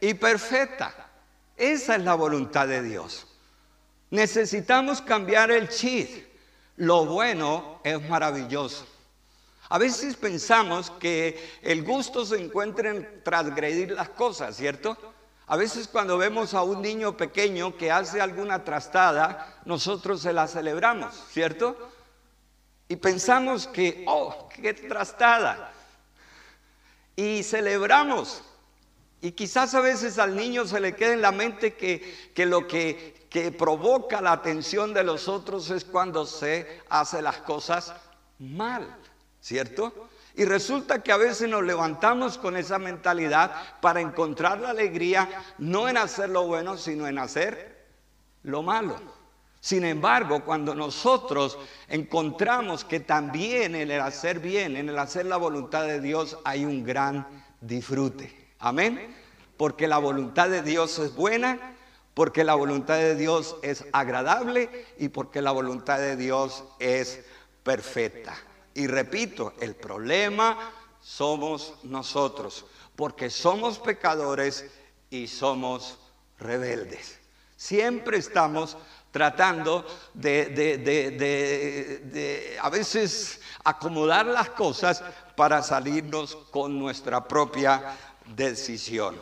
y 0.00 0.14
perfecta. 0.14 1.10
Esa 1.56 1.96
es 1.96 2.02
la 2.02 2.14
voluntad 2.14 2.68
de 2.68 2.82
Dios. 2.82 3.26
Necesitamos 4.10 5.02
cambiar 5.02 5.50
el 5.50 5.68
chip. 5.68 6.26
Lo 6.76 7.04
bueno 7.04 7.80
es 7.82 8.08
maravilloso. 8.08 8.86
A 9.68 9.78
veces 9.78 10.16
pensamos 10.16 10.90
que 10.92 11.58
el 11.62 11.82
gusto 11.82 12.24
se 12.24 12.40
encuentra 12.42 12.90
en 12.90 13.22
transgredir 13.22 13.92
las 13.92 14.08
cosas, 14.10 14.56
¿cierto? 14.56 14.96
A 15.48 15.56
veces 15.56 15.88
cuando 15.88 16.18
vemos 16.18 16.54
a 16.54 16.62
un 16.62 16.82
niño 16.82 17.16
pequeño 17.16 17.76
que 17.76 17.90
hace 17.90 18.20
alguna 18.20 18.64
trastada, 18.64 19.60
nosotros 19.64 20.22
se 20.22 20.32
la 20.32 20.46
celebramos, 20.46 21.14
¿cierto? 21.30 21.76
Y 22.86 22.96
pensamos 22.96 23.66
que, 23.66 24.04
oh, 24.06 24.48
qué 24.54 24.74
trastada. 24.74 25.72
Y 27.16 27.42
celebramos. 27.42 28.42
Y 29.20 29.32
quizás 29.32 29.74
a 29.74 29.80
veces 29.80 30.18
al 30.18 30.36
niño 30.36 30.66
se 30.66 30.80
le 30.80 30.94
queda 30.94 31.14
en 31.14 31.22
la 31.22 31.32
mente 31.32 31.74
que, 31.74 32.30
que 32.34 32.46
lo 32.46 32.68
que, 32.68 33.26
que 33.28 33.50
provoca 33.50 34.20
la 34.20 34.32
atención 34.32 34.94
de 34.94 35.02
los 35.02 35.28
otros 35.28 35.70
es 35.70 35.84
cuando 35.84 36.24
se 36.26 36.82
hace 36.88 37.20
las 37.22 37.38
cosas 37.38 37.94
mal. 38.38 38.96
¿cierto? 39.40 40.07
Y 40.38 40.44
resulta 40.44 41.02
que 41.02 41.10
a 41.10 41.16
veces 41.16 41.48
nos 41.48 41.64
levantamos 41.64 42.38
con 42.38 42.56
esa 42.56 42.78
mentalidad 42.78 43.50
para 43.80 44.00
encontrar 44.00 44.60
la 44.60 44.70
alegría 44.70 45.28
no 45.58 45.88
en 45.88 45.96
hacer 45.96 46.28
lo 46.28 46.46
bueno, 46.46 46.78
sino 46.78 47.08
en 47.08 47.18
hacer 47.18 47.88
lo 48.44 48.62
malo. 48.62 49.00
Sin 49.58 49.84
embargo, 49.84 50.44
cuando 50.44 50.76
nosotros 50.76 51.58
encontramos 51.88 52.84
que 52.84 53.00
también 53.00 53.74
en 53.74 53.90
el 53.90 54.00
hacer 54.00 54.38
bien, 54.38 54.76
en 54.76 54.88
el 54.88 54.96
hacer 55.00 55.26
la 55.26 55.38
voluntad 55.38 55.82
de 55.88 56.00
Dios, 56.00 56.38
hay 56.44 56.64
un 56.64 56.84
gran 56.84 57.26
disfrute. 57.60 58.52
Amén. 58.60 59.16
Porque 59.56 59.88
la 59.88 59.98
voluntad 59.98 60.48
de 60.48 60.62
Dios 60.62 61.00
es 61.00 61.16
buena, 61.16 61.58
porque 62.14 62.44
la 62.44 62.54
voluntad 62.54 62.94
de 62.94 63.16
Dios 63.16 63.56
es 63.62 63.84
agradable 63.90 64.86
y 64.98 65.08
porque 65.08 65.42
la 65.42 65.50
voluntad 65.50 65.98
de 65.98 66.14
Dios 66.14 66.62
es 66.78 67.24
perfecta. 67.64 68.36
Y 68.78 68.86
repito, 68.86 69.54
el 69.60 69.74
problema 69.74 70.70
somos 71.02 71.74
nosotros, 71.82 72.64
porque 72.94 73.28
somos 73.28 73.80
pecadores 73.80 74.66
y 75.10 75.26
somos 75.26 75.98
rebeldes. 76.38 77.18
Siempre 77.56 78.18
estamos 78.18 78.76
tratando 79.10 79.84
de, 80.14 80.50
de, 80.50 82.56
a 82.62 82.70
veces 82.70 83.40
acomodar 83.64 84.26
las 84.26 84.50
cosas 84.50 85.02
para 85.34 85.60
salirnos 85.64 86.36
con 86.52 86.78
nuestra 86.78 87.26
propia 87.26 87.96
decisión. 88.26 89.16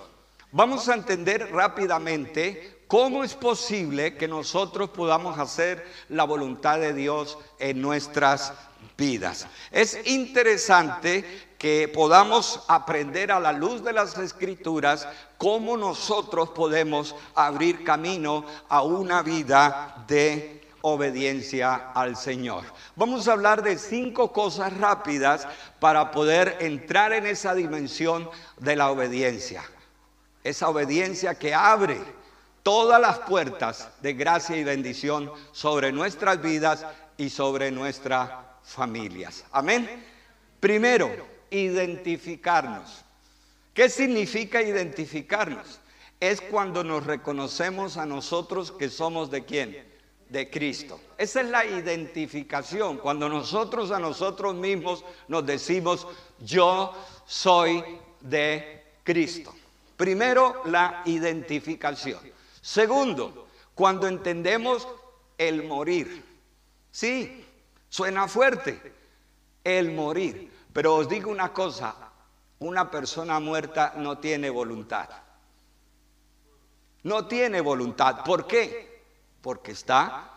Vamos 0.52 0.86
a 0.90 0.96
entender 0.96 1.50
rápidamente 1.50 2.84
cómo 2.88 3.24
es 3.24 3.34
posible 3.34 4.18
que 4.18 4.28
nosotros 4.28 4.90
podamos 4.90 5.38
hacer 5.38 5.82
la 6.10 6.24
voluntad 6.24 6.78
de 6.78 6.92
Dios 6.92 7.38
en 7.58 7.80
nuestras 7.80 8.52
vidas. 8.96 9.46
Es 9.70 9.98
interesante 10.06 11.46
que 11.58 11.88
podamos 11.88 12.64
aprender 12.68 13.32
a 13.32 13.40
la 13.40 13.52
luz 13.52 13.82
de 13.82 13.92
las 13.92 14.16
escrituras 14.18 15.08
cómo 15.38 15.76
nosotros 15.76 16.50
podemos 16.50 17.14
abrir 17.34 17.84
camino 17.84 18.44
a 18.68 18.82
una 18.82 19.22
vida 19.22 20.04
de 20.06 20.66
obediencia 20.82 21.90
al 21.94 22.16
Señor. 22.16 22.64
Vamos 22.94 23.26
a 23.26 23.32
hablar 23.32 23.62
de 23.62 23.76
cinco 23.78 24.32
cosas 24.32 24.76
rápidas 24.76 25.48
para 25.80 26.10
poder 26.10 26.58
entrar 26.60 27.12
en 27.12 27.26
esa 27.26 27.54
dimensión 27.54 28.30
de 28.58 28.76
la 28.76 28.90
obediencia. 28.90 29.64
Esa 30.44 30.68
obediencia 30.68 31.34
que 31.34 31.52
abre 31.54 32.00
todas 32.62 33.00
las 33.00 33.18
puertas 33.20 33.88
de 34.00 34.12
gracia 34.12 34.56
y 34.56 34.62
bendición 34.62 35.32
sobre 35.52 35.90
nuestras 35.90 36.40
vidas 36.40 36.86
y 37.16 37.30
sobre 37.30 37.72
nuestra 37.72 38.45
familias. 38.66 39.44
Amén. 39.52 40.04
Primero, 40.60 41.10
identificarnos. 41.50 43.04
¿Qué 43.72 43.88
significa 43.88 44.60
identificarnos? 44.60 45.80
Es 46.18 46.40
cuando 46.40 46.82
nos 46.82 47.06
reconocemos 47.06 47.96
a 47.96 48.06
nosotros 48.06 48.72
que 48.72 48.88
somos 48.88 49.30
de 49.30 49.44
quién? 49.44 49.86
De 50.28 50.50
Cristo. 50.50 51.00
Esa 51.16 51.42
es 51.42 51.48
la 51.48 51.64
identificación. 51.64 52.98
Cuando 52.98 53.28
nosotros 53.28 53.92
a 53.92 54.00
nosotros 54.00 54.54
mismos 54.54 55.04
nos 55.28 55.46
decimos, 55.46 56.06
yo 56.40 56.92
soy 57.26 57.84
de 58.20 58.82
Cristo. 59.04 59.54
Primero, 59.96 60.62
la 60.64 61.02
identificación. 61.04 62.20
Segundo, 62.60 63.46
cuando 63.74 64.08
entendemos 64.08 64.88
el 65.38 65.62
morir. 65.64 66.24
Sí, 66.90 67.45
Suena 67.88 68.28
fuerte 68.28 68.94
el 69.64 69.92
morir. 69.92 70.52
Pero 70.72 70.96
os 70.96 71.08
digo 71.08 71.30
una 71.30 71.52
cosa, 71.52 71.94
una 72.58 72.90
persona 72.90 73.40
muerta 73.40 73.94
no 73.96 74.18
tiene 74.18 74.50
voluntad. 74.50 75.08
No 77.02 77.26
tiene 77.26 77.60
voluntad. 77.60 78.24
¿Por 78.24 78.46
qué? 78.46 79.02
Porque 79.40 79.72
está 79.72 80.30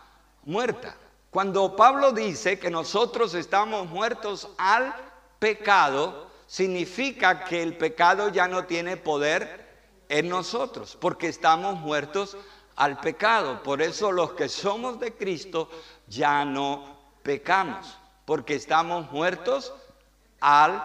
muerta. 0.44 0.96
Cuando 1.30 1.76
Pablo 1.76 2.12
dice 2.12 2.58
que 2.58 2.70
nosotros 2.70 3.34
estamos 3.34 3.88
muertos 3.88 4.48
al 4.58 4.94
pecado, 5.38 6.30
significa 6.46 7.44
que 7.44 7.62
el 7.62 7.76
pecado 7.76 8.28
ya 8.30 8.48
no 8.48 8.64
tiene 8.64 8.96
poder 8.96 9.68
en 10.08 10.28
nosotros, 10.28 10.96
porque 11.00 11.28
estamos 11.28 11.78
muertos 11.78 12.36
al 12.76 12.98
pecado. 12.98 13.62
Por 13.62 13.80
eso 13.82 14.10
los 14.10 14.32
que 14.32 14.48
somos 14.48 14.98
de 14.98 15.14
Cristo 15.14 15.68
ya 16.08 16.44
no 16.44 16.99
pecamos, 17.22 17.98
porque 18.24 18.54
estamos 18.54 19.10
muertos 19.10 19.72
al 20.40 20.84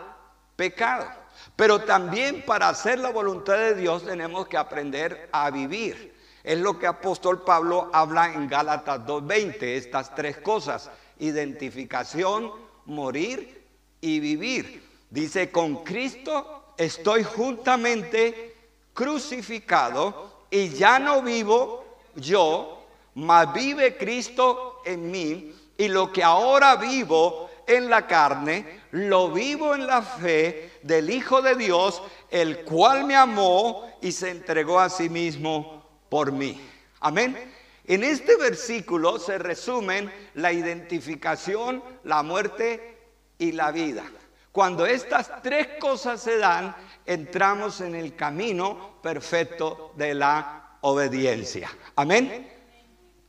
pecado. 0.56 1.08
Pero 1.56 1.82
también 1.82 2.44
para 2.46 2.70
hacer 2.70 3.00
la 3.00 3.12
voluntad 3.12 3.58
de 3.58 3.76
Dios 3.76 4.06
tenemos 4.06 4.48
que 4.48 4.58
aprender 4.58 5.30
a 5.32 5.50
vivir. 5.52 6.16
Es 6.44 6.60
lo 6.60 6.78
que 6.78 6.88
apóstol 6.88 7.44
Pablo 7.44 7.90
habla 7.92 8.34
en 8.34 8.48
Gálatas 8.48 9.00
2.20, 9.02 9.64
estas 9.64 10.14
tres 10.14 10.38
cosas, 10.38 10.92
identificación, 11.20 12.52
morir 12.86 13.66
y 14.00 14.20
vivir. 14.20 14.84
Dice, 15.10 15.52
con 15.52 15.84
Cristo 15.84 16.74
estoy 16.78 17.24
juntamente 17.24 18.56
crucificado 18.94 20.46
y 20.52 20.70
ya 20.70 21.00
no 21.00 21.22
vivo 21.22 21.86
yo, 22.16 22.86
mas 23.16 23.52
vive 23.54 23.98
Cristo 23.98 24.82
en 24.86 25.10
mí 25.10 25.54
y 25.78 25.88
lo 25.88 26.12
que 26.12 26.24
ahora 26.24 26.76
vivo 26.76 27.50
en 27.68 27.90
la 27.90 28.08
carne, 28.08 28.82
lo 28.92 29.32
vivo 29.32 29.76
en 29.76 29.88
la 29.88 30.02
fe 30.02 30.80
del 30.84 31.10
Hijo 31.10 31.42
de 31.42 31.56
Dios, 31.56 32.02
el 32.30 32.64
cual 32.64 33.06
me 33.06 33.16
amó 33.16 33.90
y 34.02 34.12
se 34.12 34.30
entregó 34.30 34.80
a 34.80 34.90
sí 34.90 35.10
mismo 35.10 35.84
por 36.10 36.32
mí. 36.32 36.62
Amén. 37.00 37.54
En 37.86 38.04
este 38.04 38.36
versículo 38.38 39.20
se 39.20 39.38
resumen 39.38 40.12
la 40.36 40.52
identificación, 40.52 41.84
la 42.04 42.24
muerte 42.24 42.98
y 43.38 43.52
la 43.52 43.72
vida. 43.72 44.04
Cuando 44.52 44.86
estas 44.86 45.42
tres 45.44 45.68
cosas 45.80 46.22
se 46.22 46.38
dan, 46.38 46.76
entramos 47.06 47.82
en 47.82 47.94
el 47.94 48.16
camino 48.16 49.02
perfecto 49.04 49.92
de 49.96 50.14
la 50.14 50.78
obediencia. 50.82 51.70
Amén. 51.96 52.50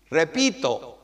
Repito, 0.09 0.96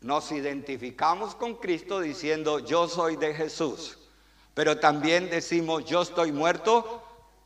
nos 0.00 0.32
identificamos 0.32 1.34
con 1.34 1.56
Cristo 1.56 2.00
diciendo 2.00 2.60
yo 2.60 2.88
soy 2.88 3.16
de 3.16 3.34
Jesús, 3.34 3.98
pero 4.54 4.78
también 4.78 5.30
decimos 5.30 5.84
yo 5.84 6.02
estoy 6.02 6.32
muerto 6.32 7.02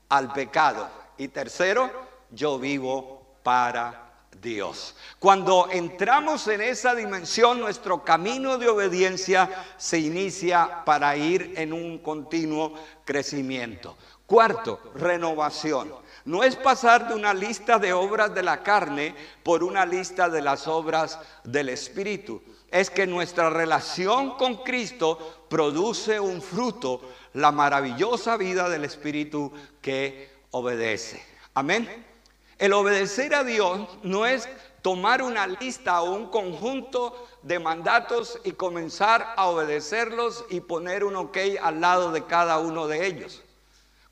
al 0.09 0.33
pecado. 0.33 0.89
Y 1.17 1.29
tercero, 1.29 1.91
yo 2.31 2.59
vivo 2.59 3.23
para 3.43 4.11
Dios. 4.41 4.95
Cuando 5.19 5.69
entramos 5.71 6.47
en 6.49 6.61
esa 6.61 6.95
dimensión, 6.95 7.61
nuestro 7.61 8.05
camino 8.05 8.59
de 8.59 8.69
obediencia 8.69 9.51
se 9.77 9.99
inicia 9.99 10.85
para 10.85 11.17
ir 11.17 11.55
en 11.57 11.73
un 11.73 11.99
continuo 11.99 12.75
crecimiento. 13.05 13.97
Cuarto, 14.27 14.81
renovación. 14.95 15.93
No 16.31 16.45
es 16.45 16.55
pasar 16.55 17.09
de 17.09 17.15
una 17.15 17.35
lista 17.35 17.81
de 17.81 17.93
obras 17.93 18.33
de 18.33 18.45
la 18.45 18.63
carne 18.63 19.17
por 19.43 19.65
una 19.65 19.85
lista 19.85 20.29
de 20.29 20.41
las 20.41 20.69
obras 20.69 21.19
del 21.43 21.69
Espíritu. 21.71 22.41
es 22.71 22.89
que 22.89 23.05
nuestra 23.05 23.51
relación 23.51 24.37
con 24.37 24.59
Cristo 24.59 25.47
produce 25.49 26.21
un 26.21 26.41
fruto, 26.41 27.01
la 27.33 27.51
maravillosa 27.51 28.37
vida 28.37 28.69
del 28.69 28.85
Espíritu 28.85 29.53
que 29.83 30.31
obedece. 30.53 31.21
Amén. 31.53 32.07
El 32.59 32.75
obedecer 32.75 33.35
a 33.35 33.43
Dios 33.43 33.89
no 34.05 34.25
es 34.25 34.49
tomar 34.83 35.23
una 35.23 35.49
lista 35.49 36.01
o 36.01 36.15
un 36.15 36.27
conjunto 36.29 37.27
de 37.43 37.59
mandatos 37.59 38.39
y 38.45 38.53
comenzar 38.53 39.35
a 39.37 39.49
obedecerlos 39.49 40.45
y 40.49 40.61
poner 40.61 41.03
un 41.03 41.17
ok 41.17 41.39
al 41.61 41.81
lado 41.81 42.13
de 42.13 42.25
cada 42.25 42.61
uno 42.61 42.87
de 42.87 43.05
ellos. 43.05 43.43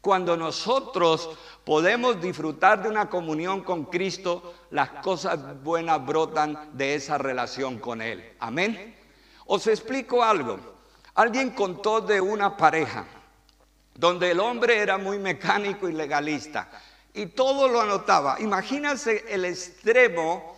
Cuando 0.09 0.39
nosotros 0.39 1.29
podemos 1.67 2.19
disfrutar 2.19 2.83
de 2.83 2.89
una 2.89 3.11
comunión 3.11 3.61
con 3.61 3.85
Cristo, 3.85 4.55
las 4.71 4.89
cosas 5.03 5.63
buenas 5.63 6.03
brotan 6.07 6.71
de 6.73 6.95
esa 6.95 7.19
relación 7.19 7.79
con 7.79 8.01
Él. 8.01 8.33
Amén. 8.41 8.97
Os 9.45 9.67
explico 9.67 10.25
algo. 10.25 10.59
Alguien 11.15 11.51
contó 11.51 12.01
de 12.01 12.23
una 12.23 12.57
pareja 12.57 13.05
donde 13.95 14.31
el 14.31 14.41
hombre 14.41 14.79
era 14.79 14.97
muy 14.97 15.19
mecánico 15.19 15.91
y 15.91 15.93
legalista 15.93 16.71
y 17.13 17.27
todo 17.27 17.69
lo 17.69 17.83
anotaba. 17.83 18.41
Imagínense 18.41 19.27
el 19.29 19.45
extremo 19.45 20.57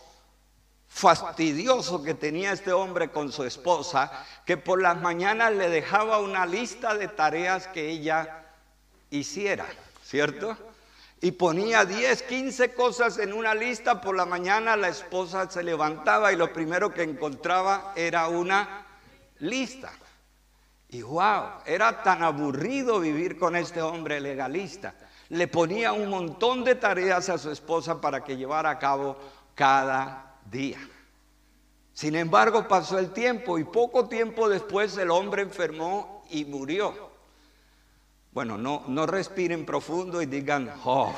fastidioso 0.86 2.04
que 2.04 2.14
tenía 2.14 2.52
este 2.52 2.72
hombre 2.72 3.10
con 3.10 3.32
su 3.32 3.42
esposa, 3.42 4.12
que 4.46 4.56
por 4.56 4.80
las 4.80 5.00
mañanas 5.00 5.52
le 5.52 5.68
dejaba 5.68 6.18
una 6.18 6.46
lista 6.46 6.94
de 6.94 7.08
tareas 7.08 7.66
que 7.66 7.90
ella 7.90 8.39
hiciera, 9.10 9.66
¿cierto? 10.02 10.56
Y 11.20 11.32
ponía 11.32 11.84
10, 11.84 12.22
15 12.22 12.74
cosas 12.74 13.18
en 13.18 13.32
una 13.32 13.54
lista, 13.54 14.00
por 14.00 14.16
la 14.16 14.24
mañana 14.24 14.76
la 14.76 14.88
esposa 14.88 15.50
se 15.50 15.62
levantaba 15.62 16.32
y 16.32 16.36
lo 16.36 16.52
primero 16.52 16.94
que 16.94 17.02
encontraba 17.02 17.92
era 17.94 18.28
una 18.28 18.86
lista. 19.40 19.92
Y 20.88 21.02
wow, 21.02 21.60
era 21.66 22.02
tan 22.02 22.22
aburrido 22.22 23.00
vivir 23.00 23.38
con 23.38 23.54
este 23.54 23.82
hombre 23.82 24.18
legalista. 24.20 24.94
Le 25.28 25.46
ponía 25.46 25.92
un 25.92 26.08
montón 26.08 26.64
de 26.64 26.74
tareas 26.74 27.28
a 27.28 27.38
su 27.38 27.50
esposa 27.50 28.00
para 28.00 28.24
que 28.24 28.36
llevara 28.36 28.70
a 28.70 28.78
cabo 28.78 29.16
cada 29.54 30.38
día. 30.50 30.78
Sin 31.92 32.16
embargo, 32.16 32.66
pasó 32.66 32.98
el 32.98 33.12
tiempo 33.12 33.58
y 33.58 33.64
poco 33.64 34.08
tiempo 34.08 34.48
después 34.48 34.96
el 34.96 35.10
hombre 35.10 35.42
enfermó 35.42 36.24
y 36.30 36.46
murió. 36.46 37.09
Bueno, 38.32 38.56
no, 38.56 38.84
no 38.88 39.06
respiren 39.06 39.66
profundo 39.66 40.22
y 40.22 40.26
digan, 40.26 40.72
oh, 40.84 41.14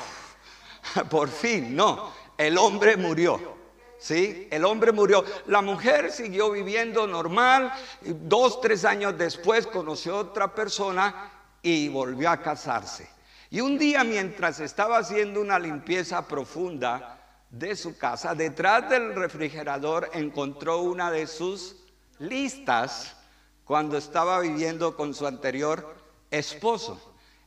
por 1.09 1.29
fin, 1.29 1.75
no, 1.75 2.11
el 2.37 2.57
hombre 2.57 2.97
murió. 2.97 3.61
¿Sí? 3.99 4.49
El 4.51 4.65
hombre 4.65 4.91
murió. 4.91 5.23
La 5.47 5.61
mujer 5.61 6.11
siguió 6.11 6.51
viviendo 6.51 7.07
normal. 7.07 7.71
Dos, 8.01 8.59
tres 8.59 8.83
años 8.83 9.17
después 9.17 9.65
conoció 9.65 10.17
otra 10.17 10.53
persona 10.53 11.31
y 11.61 11.87
volvió 11.87 12.29
a 12.29 12.41
casarse. 12.41 13.09
Y 13.49 13.61
un 13.61 13.77
día 13.77 14.03
mientras 14.03 14.59
estaba 14.59 14.97
haciendo 14.97 15.39
una 15.39 15.57
limpieza 15.57 16.27
profunda, 16.27 17.23
de 17.53 17.75
su 17.75 17.95
casa, 17.97 18.33
detrás 18.33 18.89
del 18.89 19.13
refrigerador 19.13 20.09
encontró 20.13 20.81
una 20.81 21.11
de 21.11 21.27
sus 21.27 21.75
listas 22.17 23.15
cuando 23.63 23.95
estaba 23.95 24.39
viviendo 24.39 24.97
con 24.97 25.13
su 25.13 25.27
anterior 25.27 26.02
esposo. 26.37 26.99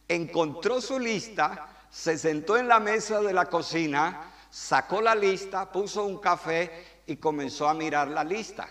Encontró 0.09 0.81
su 0.81 0.99
lista, 0.99 1.69
se 1.91 2.17
sentó 2.17 2.57
en 2.57 2.69
la 2.69 2.81
mesa 2.81 3.21
de 3.21 3.33
la 3.33 3.47
cocina, 3.47 4.33
sacó 4.51 5.01
la 5.01 5.15
lista, 5.15 5.71
puso 5.71 6.05
un 6.05 6.19
café 6.19 7.03
y 7.07 7.17
comenzó 7.17 7.69
a 7.69 7.75
mirar 7.75 8.09
la 8.09 8.25
lista. 8.25 8.69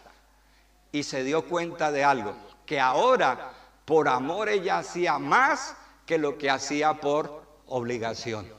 Y 0.92 1.04
se 1.04 1.24
dio 1.24 1.46
cuenta 1.46 1.92
de 1.92 2.04
algo, 2.04 2.36
que 2.66 2.80
ahora 2.80 3.52
por 3.84 4.08
amor 4.08 4.50
ella 4.50 4.80
hacía 4.80 5.20
más 5.20 5.76
que 6.06 6.18
lo 6.18 6.38
que 6.38 6.50
hacía 6.50 6.94
por 6.94 7.44
obligación 7.68 8.55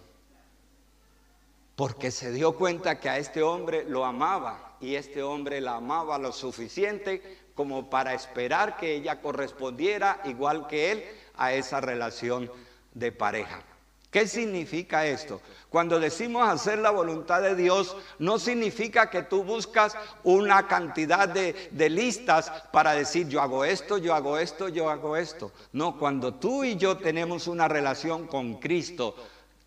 porque 1.77 2.11
se 2.11 2.33
dio 2.33 2.57
cuenta 2.57 2.99
que 2.99 3.11
a 3.11 3.19
este 3.19 3.43
hombre 3.43 3.85
lo 3.85 4.05
amaba 4.05 4.77
y 4.81 4.95
este 4.95 5.23
hombre 5.23 5.61
la 5.61 5.77
amaba 5.77 6.19
lo 6.19 6.33
suficiente 6.33 7.51
como 7.55 7.91
para 7.91 8.15
esperar 8.15 8.79
que 8.79 8.95
ella 8.95 9.21
correspondiera 9.21 10.21
igual 10.25 10.67
que 10.67 10.93
él 10.93 11.05
a 11.37 11.53
esa 11.53 11.81
relación 11.81 12.51
de 12.95 13.13
pareja. 13.13 13.63
¿Qué 14.11 14.27
significa 14.27 15.07
esto? 15.07 15.43
Cuando 15.69 16.01
decimos 16.01 16.49
hacer 16.49 16.79
la 16.79 16.91
voluntad 16.91 17.43
de 17.43 17.55
Dios, 17.55 17.95
no 18.19 18.39
significa 18.39 19.11
que 19.11 19.23
tú 19.23 19.45
buscas 19.45 19.95
una 20.25 20.67
cantidad 20.69 21.29
de, 21.29 21.69
de, 21.73 21.91
listas 21.91 22.51
para 22.73 22.95
decir 22.95 23.29
yo 23.29 23.43
hago 23.43 23.65
esto, 23.65 23.99
yo 23.99 24.15
hago 24.15 24.39
esto, 24.39 24.69
yo 24.69 24.89
hago 24.89 25.19
esto. 25.19 25.53
No, 25.73 25.99
cuando 25.99 26.33
tú 26.33 26.65
y 26.65 26.77
yo 26.77 26.97
tenemos 26.97 27.47
una 27.47 27.69
relación 27.69 28.27
con 28.27 28.55
Cristo, 28.55 29.17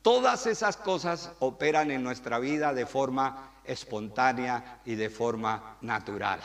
Todas 0.02 0.46
esas 0.48 0.78
cosas 0.78 1.32
operan 1.40 1.92
en 1.92 2.04
nuestra 2.04 2.40
vida 2.40 2.74
de 2.74 2.86
forma 2.86 3.52
espontánea 3.66 4.80
y 4.86 4.96
de 4.96 5.10
forma 5.10 5.78
natural. 5.82 6.40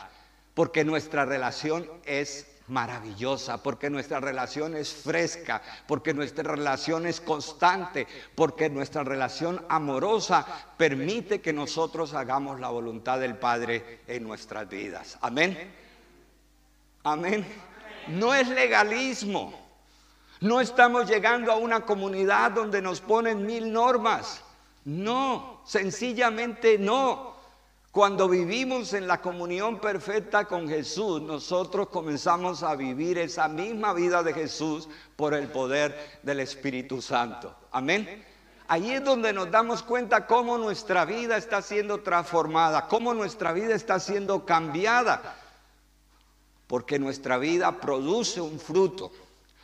Porque 0.54 0.84
nuestra 0.84 1.24
relación 1.24 1.88
es 2.04 2.46
maravillosa, 2.68 3.62
porque 3.62 3.90
nuestra 3.90 4.20
relación 4.20 4.74
es 4.74 4.92
fresca, 4.92 5.62
porque 5.86 6.14
nuestra 6.14 6.44
relación 6.44 7.06
es 7.06 7.20
constante, 7.20 8.06
porque 8.34 8.70
nuestra 8.70 9.04
relación 9.04 9.64
amorosa 9.68 10.46
permite 10.76 11.40
que 11.40 11.52
nosotros 11.52 12.14
hagamos 12.14 12.60
la 12.60 12.70
voluntad 12.70 13.20
del 13.20 13.36
Padre 13.36 14.00
en 14.06 14.24
nuestras 14.24 14.68
vidas. 14.68 15.18
Amén. 15.20 15.72
Amén. 17.02 17.46
No 18.08 18.34
es 18.34 18.48
legalismo. 18.48 19.63
No 20.44 20.60
estamos 20.60 21.08
llegando 21.08 21.50
a 21.50 21.56
una 21.56 21.86
comunidad 21.86 22.50
donde 22.50 22.82
nos 22.82 23.00
ponen 23.00 23.46
mil 23.46 23.72
normas. 23.72 24.42
No, 24.84 25.62
sencillamente 25.64 26.76
no. 26.76 27.32
Cuando 27.90 28.28
vivimos 28.28 28.92
en 28.92 29.06
la 29.06 29.22
comunión 29.22 29.80
perfecta 29.80 30.44
con 30.44 30.68
Jesús, 30.68 31.22
nosotros 31.22 31.88
comenzamos 31.88 32.62
a 32.62 32.76
vivir 32.76 33.16
esa 33.16 33.48
misma 33.48 33.94
vida 33.94 34.22
de 34.22 34.34
Jesús 34.34 34.86
por 35.16 35.32
el 35.32 35.48
poder 35.48 36.18
del 36.22 36.40
Espíritu 36.40 37.00
Santo. 37.00 37.56
Amén. 37.72 38.22
Ahí 38.68 38.90
es 38.90 39.02
donde 39.02 39.32
nos 39.32 39.50
damos 39.50 39.82
cuenta 39.82 40.26
cómo 40.26 40.58
nuestra 40.58 41.06
vida 41.06 41.38
está 41.38 41.62
siendo 41.62 42.02
transformada, 42.02 42.86
cómo 42.88 43.14
nuestra 43.14 43.52
vida 43.52 43.74
está 43.74 43.98
siendo 43.98 44.44
cambiada, 44.44 45.36
porque 46.66 46.98
nuestra 46.98 47.38
vida 47.38 47.80
produce 47.80 48.42
un 48.42 48.60
fruto. 48.60 49.10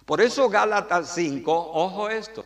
Por 0.06 0.20
eso 0.20 0.48
Gálatas 0.48 1.14
5, 1.14 1.52
ojo 1.52 2.08
esto, 2.08 2.44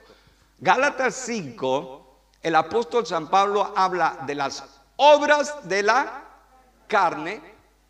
Gálatas 0.59 1.15
5, 1.15 2.05
el 2.43 2.55
apóstol 2.55 3.07
San 3.07 3.29
Pablo 3.29 3.73
habla 3.77 4.19
de 4.27 4.35
las 4.35 4.65
obras 4.97 5.67
de 5.69 5.83
la 5.83 6.25
carne, 6.87 7.41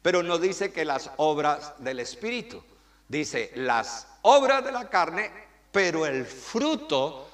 pero 0.00 0.22
no 0.22 0.38
dice 0.38 0.72
que 0.72 0.84
las 0.84 1.10
obras 1.16 1.74
del 1.78 2.00
Espíritu. 2.00 2.62
Dice 3.08 3.50
las 3.56 4.06
obras 4.22 4.64
de 4.64 4.72
la 4.72 4.88
carne, 4.88 5.30
pero 5.72 6.06
el 6.06 6.24
fruto 6.24 7.28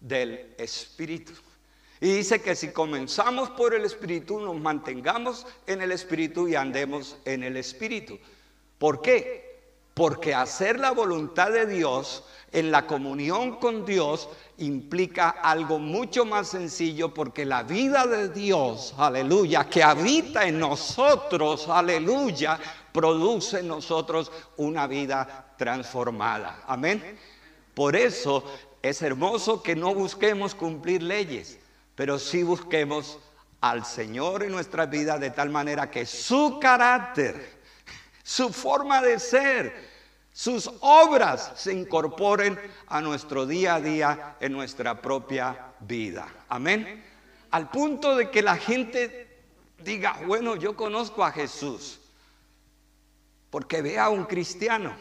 del 0.00 0.54
Espíritu. 0.58 1.32
Y 2.00 2.12
dice 2.12 2.42
que 2.42 2.54
si 2.54 2.72
comenzamos 2.72 3.50
por 3.50 3.74
el 3.74 3.84
Espíritu, 3.84 4.40
nos 4.40 4.56
mantengamos 4.56 5.46
en 5.66 5.80
el 5.80 5.92
Espíritu 5.92 6.48
y 6.48 6.54
andemos 6.54 7.16
en 7.24 7.44
el 7.44 7.56
Espíritu. 7.56 8.18
¿Por 8.78 9.00
qué? 9.00 9.45
Porque 9.96 10.34
hacer 10.34 10.78
la 10.78 10.90
voluntad 10.90 11.50
de 11.50 11.64
Dios 11.64 12.22
en 12.52 12.70
la 12.70 12.86
comunión 12.86 13.56
con 13.56 13.86
Dios 13.86 14.28
implica 14.58 15.30
algo 15.30 15.78
mucho 15.78 16.26
más 16.26 16.48
sencillo 16.48 17.14
porque 17.14 17.46
la 17.46 17.62
vida 17.62 18.06
de 18.06 18.28
Dios, 18.28 18.94
aleluya, 18.98 19.64
que 19.70 19.82
habita 19.82 20.46
en 20.46 20.58
nosotros, 20.58 21.70
aleluya, 21.70 22.60
produce 22.92 23.60
en 23.60 23.68
nosotros 23.68 24.30
una 24.58 24.86
vida 24.86 25.54
transformada. 25.56 26.62
Amén. 26.66 27.18
Por 27.72 27.96
eso 27.96 28.44
es 28.82 29.00
hermoso 29.00 29.62
que 29.62 29.74
no 29.74 29.94
busquemos 29.94 30.54
cumplir 30.54 31.02
leyes, 31.02 31.58
pero 31.94 32.18
sí 32.18 32.42
busquemos 32.42 33.18
al 33.62 33.86
Señor 33.86 34.42
en 34.42 34.52
nuestra 34.52 34.84
vida 34.84 35.18
de 35.18 35.30
tal 35.30 35.48
manera 35.48 35.90
que 35.90 36.04
su 36.04 36.58
carácter, 36.60 37.55
su 38.26 38.52
forma 38.52 39.00
de 39.02 39.20
ser, 39.20 39.72
sus 40.32 40.68
obras 40.80 41.52
se 41.54 41.72
incorporen 41.72 42.58
a 42.88 43.00
nuestro 43.00 43.46
día 43.46 43.76
a 43.76 43.80
día 43.80 44.36
en 44.40 44.52
nuestra 44.52 45.00
propia 45.00 45.74
vida. 45.78 46.26
Amén. 46.48 47.04
Al 47.52 47.70
punto 47.70 48.16
de 48.16 48.28
que 48.28 48.42
la 48.42 48.56
gente 48.56 49.44
diga, 49.78 50.18
bueno, 50.26 50.56
yo 50.56 50.74
conozco 50.74 51.24
a 51.24 51.30
Jesús, 51.30 52.00
porque 53.48 53.80
ve 53.80 53.96
a 53.96 54.08
un 54.08 54.24
cristiano, 54.24 54.92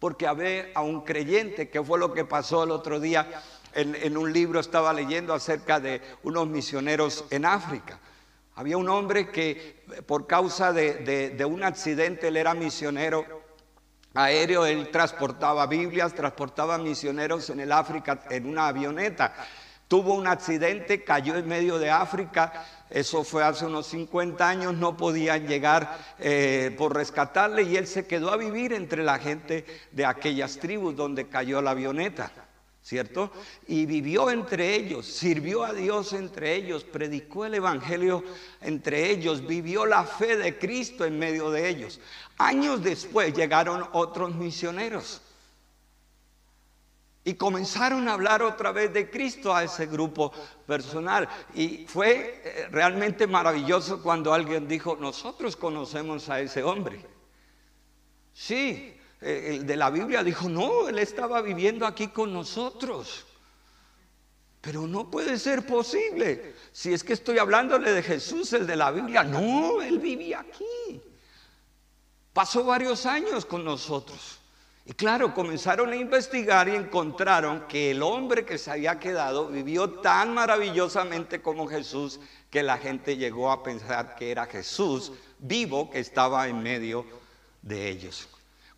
porque 0.00 0.28
ve 0.32 0.72
a 0.74 0.82
un 0.82 1.02
creyente, 1.02 1.70
que 1.70 1.80
fue 1.80 1.96
lo 1.96 2.12
que 2.12 2.24
pasó 2.24 2.64
el 2.64 2.72
otro 2.72 2.98
día 2.98 3.40
en, 3.72 3.94
en 3.94 4.16
un 4.16 4.32
libro, 4.32 4.58
estaba 4.58 4.92
leyendo 4.92 5.32
acerca 5.32 5.78
de 5.78 6.02
unos 6.24 6.48
misioneros 6.48 7.24
en 7.30 7.44
África 7.44 8.00
Había 8.54 8.76
un 8.76 8.88
hombre 8.88 9.30
que 9.30 9.82
por 10.06 10.26
causa 10.26 10.72
de, 10.72 11.44
un 11.48 11.62
accidente, 11.64 12.28
él 12.28 12.36
era 12.36 12.54
misionero 12.54 13.24
aéreo, 14.14 14.66
él 14.66 14.90
transportaba 14.90 15.66
Biblias, 15.66 16.14
transportaba 16.14 16.76
misioneros 16.76 17.48
en 17.48 17.60
el 17.60 17.72
África 17.72 18.24
en 18.28 18.46
una 18.46 18.68
avioneta. 18.68 19.34
Tuvo 19.88 20.14
un 20.14 20.26
accidente, 20.26 21.02
cayó 21.02 21.36
en 21.36 21.48
medio 21.48 21.78
de 21.78 21.90
África, 21.90 22.66
eso 22.90 23.24
fue 23.24 23.42
hace 23.42 23.66
unos 23.66 23.86
50 23.86 24.46
años, 24.46 24.74
no 24.74 24.96
podían 24.96 25.46
llegar 25.46 25.98
eh, 26.18 26.74
por 26.76 26.94
rescatarle 26.94 27.62
y 27.62 27.76
él 27.76 27.86
se 27.86 28.06
quedó 28.06 28.30
a 28.30 28.36
vivir 28.36 28.74
entre 28.74 29.02
la 29.02 29.18
gente 29.18 29.64
de 29.92 30.04
aquellas 30.04 30.58
tribus 30.58 30.94
donde 30.94 31.28
cayó 31.28 31.60
la 31.62 31.70
avioneta. 31.70 32.30
¿Cierto? 32.82 33.30
Y 33.66 33.86
vivió 33.86 34.30
entre 34.30 34.74
ellos, 34.74 35.06
sirvió 35.06 35.64
a 35.64 35.72
Dios 35.72 36.12
entre 36.12 36.54
ellos, 36.54 36.84
predicó 36.84 37.44
el 37.44 37.54
Evangelio 37.54 38.24
entre 38.60 39.10
ellos, 39.10 39.46
vivió 39.46 39.86
la 39.86 40.04
fe 40.04 40.36
de 40.36 40.58
Cristo 40.58 41.04
en 41.04 41.18
medio 41.18 41.50
de 41.50 41.68
ellos. 41.68 42.00
Años 42.38 42.82
después 42.82 43.34
llegaron 43.34 43.86
otros 43.92 44.34
misioneros 44.34 45.22
y 47.24 47.34
comenzaron 47.34 48.08
a 48.08 48.14
hablar 48.14 48.42
otra 48.42 48.72
vez 48.72 48.92
de 48.92 49.08
Cristo 49.08 49.54
a 49.54 49.62
ese 49.62 49.86
grupo 49.86 50.32
personal. 50.66 51.28
Y 51.54 51.86
fue 51.86 52.42
eh, 52.44 52.68
realmente 52.70 53.28
maravilloso 53.28 54.02
cuando 54.02 54.34
alguien 54.34 54.66
dijo, 54.66 54.96
nosotros 54.96 55.54
conocemos 55.54 56.28
a 56.28 56.40
ese 56.40 56.64
hombre. 56.64 57.00
Sí, 58.32 58.96
el 59.22 59.66
de 59.66 59.76
la 59.76 59.90
Biblia 59.90 60.22
dijo, 60.22 60.48
no, 60.48 60.88
él 60.88 60.98
estaba 60.98 61.40
viviendo 61.40 61.86
aquí 61.86 62.08
con 62.08 62.32
nosotros. 62.32 63.26
Pero 64.60 64.86
no 64.86 65.10
puede 65.10 65.38
ser 65.38 65.66
posible. 65.66 66.54
Si 66.72 66.92
es 66.92 67.02
que 67.02 67.12
estoy 67.12 67.38
hablándole 67.38 67.92
de 67.92 68.02
Jesús, 68.02 68.52
el 68.52 68.66
de 68.66 68.76
la 68.76 68.90
Biblia. 68.90 69.24
No, 69.24 69.82
él 69.82 69.98
vivía 69.98 70.40
aquí. 70.40 71.02
Pasó 72.32 72.64
varios 72.64 73.04
años 73.04 73.44
con 73.44 73.64
nosotros. 73.64 74.38
Y 74.84 74.94
claro, 74.94 75.32
comenzaron 75.34 75.92
a 75.92 75.96
investigar 75.96 76.68
y 76.68 76.74
encontraron 76.74 77.66
que 77.68 77.92
el 77.92 78.02
hombre 78.02 78.44
que 78.44 78.58
se 78.58 78.70
había 78.70 78.98
quedado 78.98 79.48
vivió 79.48 79.90
tan 79.90 80.34
maravillosamente 80.34 81.40
como 81.40 81.68
Jesús 81.68 82.18
que 82.50 82.62
la 82.62 82.78
gente 82.78 83.16
llegó 83.16 83.52
a 83.52 83.62
pensar 83.62 84.16
que 84.16 84.30
era 84.30 84.46
Jesús 84.46 85.12
vivo 85.38 85.90
que 85.90 86.00
estaba 86.00 86.48
en 86.48 86.62
medio 86.62 87.04
de 87.62 87.88
ellos. 87.88 88.28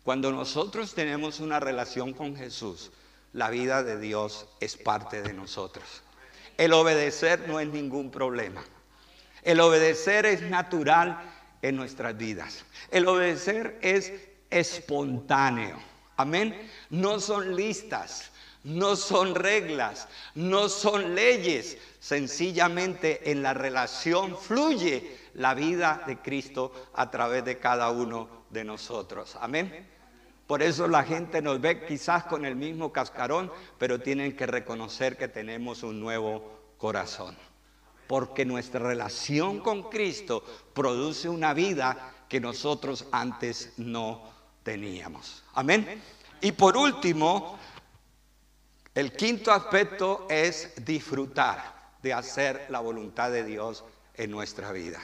Cuando 0.05 0.31
nosotros 0.31 0.93
tenemos 0.93 1.39
una 1.39 1.59
relación 1.59 2.13
con 2.13 2.35
Jesús, 2.35 2.91
la 3.33 3.49
vida 3.49 3.81
de 3.81 3.99
Dios 3.99 4.45
es 4.59 4.77
parte 4.77 5.23
de 5.23 5.33
nosotros. 5.33 6.03
El 6.57 6.73
obedecer 6.73 7.47
no 7.47 7.59
es 7.59 7.67
ningún 7.69 8.11
problema. 8.11 8.63
El 9.41 9.59
obedecer 9.59 10.27
es 10.27 10.43
natural 10.43 11.19
en 11.63 11.75
nuestras 11.75 12.15
vidas. 12.15 12.65
El 12.91 13.07
obedecer 13.07 13.79
es 13.81 14.13
espontáneo. 14.51 15.79
Amén. 16.17 16.69
No 16.91 17.19
son 17.19 17.55
listas, 17.55 18.29
no 18.63 18.95
son 18.95 19.33
reglas, 19.33 20.07
no 20.35 20.69
son 20.69 21.15
leyes. 21.15 21.79
Sencillamente 21.99 23.31
en 23.31 23.41
la 23.41 23.55
relación 23.55 24.37
fluye 24.37 25.17
la 25.33 25.55
vida 25.55 26.03
de 26.05 26.19
Cristo 26.19 26.91
a 26.93 27.09
través 27.09 27.43
de 27.43 27.57
cada 27.57 27.89
uno 27.89 28.45
de 28.51 28.63
nosotros. 28.63 29.35
Amén. 29.41 29.94
Por 30.47 30.61
eso 30.61 30.87
la 30.87 31.03
gente 31.03 31.41
nos 31.41 31.59
ve 31.59 31.85
quizás 31.85 32.25
con 32.25 32.45
el 32.45 32.55
mismo 32.55 32.91
cascarón, 32.91 33.51
pero 33.79 33.99
tienen 33.99 34.35
que 34.35 34.45
reconocer 34.45 35.17
que 35.17 35.27
tenemos 35.27 35.81
un 35.81 35.99
nuevo 35.99 36.73
corazón. 36.77 37.35
Porque 38.07 38.45
nuestra 38.45 38.79
relación 38.79 39.59
con 39.59 39.89
Cristo 39.89 40.43
produce 40.73 41.27
una 41.27 41.53
vida 41.55 42.13
que 42.29 42.39
nosotros 42.39 43.07
antes 43.11 43.73
no 43.77 44.29
teníamos. 44.61 45.43
Amén. 45.55 46.01
Y 46.41 46.51
por 46.51 46.77
último, 46.77 47.57
el 48.93 49.13
quinto 49.13 49.51
aspecto 49.51 50.27
es 50.29 50.73
disfrutar 50.85 51.75
de 52.03 52.13
hacer 52.13 52.67
la 52.69 52.79
voluntad 52.81 53.31
de 53.31 53.43
Dios 53.43 53.83
en 54.13 54.29
nuestra 54.29 54.71
vida. 54.71 54.99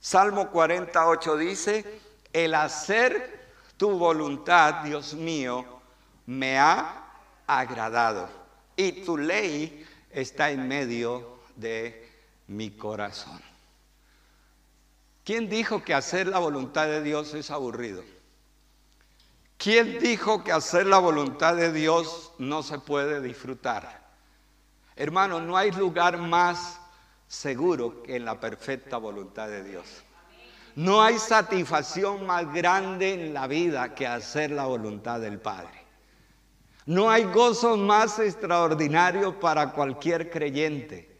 Salmo 0.00 0.50
48 0.50 1.36
dice, 1.36 2.00
el 2.32 2.54
hacer 2.54 3.45
tu 3.76 3.98
voluntad, 3.98 4.82
Dios 4.84 5.14
mío, 5.14 5.64
me 6.26 6.58
ha 6.58 7.04
agradado 7.46 8.28
y 8.76 8.92
tu 9.04 9.16
ley 9.16 9.86
está 10.10 10.50
en 10.50 10.66
medio 10.66 11.38
de 11.54 12.10
mi 12.48 12.70
corazón. 12.70 13.40
¿Quién 15.24 15.48
dijo 15.48 15.82
que 15.82 15.94
hacer 15.94 16.28
la 16.28 16.38
voluntad 16.38 16.86
de 16.86 17.02
Dios 17.02 17.34
es 17.34 17.50
aburrido? 17.50 18.04
¿Quién 19.58 19.98
dijo 19.98 20.44
que 20.44 20.52
hacer 20.52 20.86
la 20.86 20.98
voluntad 20.98 21.56
de 21.56 21.72
Dios 21.72 22.32
no 22.38 22.62
se 22.62 22.78
puede 22.78 23.20
disfrutar? 23.20 24.06
Hermano, 24.94 25.40
no 25.40 25.56
hay 25.56 25.72
lugar 25.72 26.18
más 26.18 26.78
seguro 27.26 28.02
que 28.02 28.16
en 28.16 28.24
la 28.24 28.38
perfecta 28.38 28.98
voluntad 28.98 29.48
de 29.48 29.64
Dios. 29.64 30.04
No 30.76 31.02
hay 31.02 31.18
satisfacción 31.18 32.26
más 32.26 32.52
grande 32.52 33.14
en 33.14 33.32
la 33.32 33.46
vida 33.46 33.94
que 33.94 34.06
hacer 34.06 34.50
la 34.50 34.66
voluntad 34.66 35.20
del 35.20 35.40
Padre. 35.40 35.86
No 36.84 37.10
hay 37.10 37.24
gozo 37.24 37.78
más 37.78 38.18
extraordinario 38.18 39.40
para 39.40 39.72
cualquier 39.72 40.30
creyente 40.30 41.18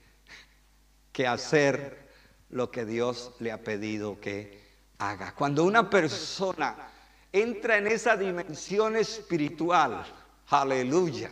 que 1.10 1.26
hacer 1.26 2.06
lo 2.50 2.70
que 2.70 2.84
Dios 2.84 3.32
le 3.38 3.50
ha 3.50 3.64
pedido 3.64 4.20
que 4.20 4.62
haga. 4.98 5.34
Cuando 5.34 5.64
una 5.64 5.88
persona 5.88 6.76
entra 7.32 7.78
en 7.78 7.86
esa 7.86 8.14
dimensión 8.14 8.94
espiritual, 8.94 10.04
aleluya, 10.48 11.30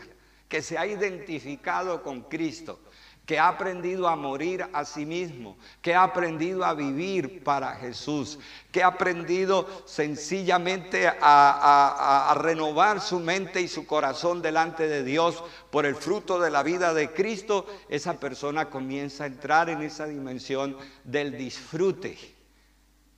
que 0.49 0.63
se 0.63 0.79
ha 0.79 0.87
identificado 0.87 2.03
con 2.03 2.23
Cristo, 2.23 2.81
que 3.27 3.39
ha 3.39 3.49
aprendido 3.49 4.07
a 4.07 4.17
morir 4.17 4.67
a 4.73 4.85
sí 4.85 5.07
mismo, 5.07 5.57
que 5.81 5.95
ha 5.95 6.03
aprendido 6.03 6.65
a 6.65 6.75
vivir 6.75 7.43
para 7.43 7.75
Jesús, 7.77 8.39
que 8.71 8.83
ha 8.83 8.89
aprendido 8.89 9.67
sencillamente 9.87 11.11
a, 11.21 12.35
renovar 12.37 13.01
su 13.01 13.21
mente 13.21 13.63
y 13.63 13.69
su 13.69 13.87
corazón 13.87 14.43
delante 14.43 14.87
de 14.89 15.03
Dios 15.03 15.43
por 15.71 15.87
el 15.87 15.95
fruto 15.95 16.39
de 16.39 16.51
la 16.51 16.63
vida 16.63 16.93
de 16.93 17.13
Cristo, 17.13 17.67
esa 17.89 18.21
persona 18.21 18.69
comienza 18.69 19.25
a 19.25 19.29
entrar 19.29 19.71
en 19.71 19.81
esa 19.81 20.07
dimensión 20.07 20.77
del 21.05 21.39
disfrute 21.39 22.19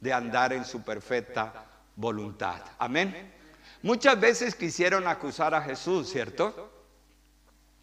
de 0.01 0.12
andar 0.12 0.53
en 0.53 0.64
su 0.64 0.83
perfecta 0.83 1.66
voluntad. 1.97 2.62
Amén. 2.79 3.35
Muchas 3.83 4.21
veces 4.21 4.55
quisieron 4.55 5.09
acusar 5.09 5.55
a 5.55 5.62
Jesús, 5.62 6.11
¿cierto? 6.11 6.76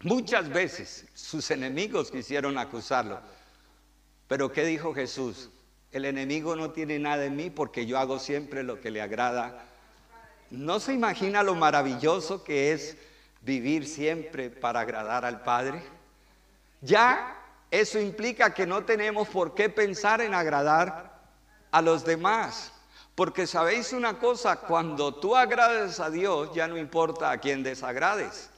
Muchas 0.04 0.50
veces 0.50 1.06
sus 1.14 1.50
enemigos 1.50 2.10
quisieron 2.10 2.58
acusarlo. 2.58 3.20
Pero 4.28 4.52
¿qué 4.52 4.66
dijo 4.66 4.92
Jesús? 4.92 5.48
El 5.92 6.04
enemigo 6.04 6.54
no 6.56 6.72
tiene 6.72 6.98
nada 6.98 7.24
en 7.24 7.36
mí 7.36 7.48
porque 7.48 7.86
yo 7.86 7.98
hago 7.98 8.18
siempre 8.18 8.62
lo 8.62 8.82
que 8.82 8.90
le 8.90 9.00
agrada. 9.00 9.64
¿No 10.50 10.78
se 10.78 10.92
imagina 10.92 11.42
lo 11.42 11.54
maravilloso 11.54 12.44
que 12.44 12.72
es 12.72 12.98
vivir 13.40 13.88
siempre 13.88 14.50
para 14.50 14.80
agradar 14.80 15.24
al 15.24 15.42
Padre? 15.42 15.82
Ya 16.82 17.38
eso 17.70 17.98
implica 17.98 18.52
que 18.52 18.66
no 18.66 18.84
tenemos 18.84 19.26
por 19.28 19.54
qué 19.54 19.70
pensar 19.70 20.20
en 20.20 20.34
agradar 20.34 21.18
a 21.70 21.80
los 21.80 22.04
demás. 22.04 22.74
Porque 23.14 23.46
sabéis 23.46 23.94
una 23.94 24.18
cosa, 24.18 24.56
cuando 24.56 25.14
tú 25.14 25.34
agrades 25.34 25.98
a 25.98 26.10
Dios, 26.10 26.50
ya 26.54 26.68
no 26.68 26.76
importa 26.76 27.30
a 27.30 27.38
quién 27.38 27.62
desagrades. 27.62 28.50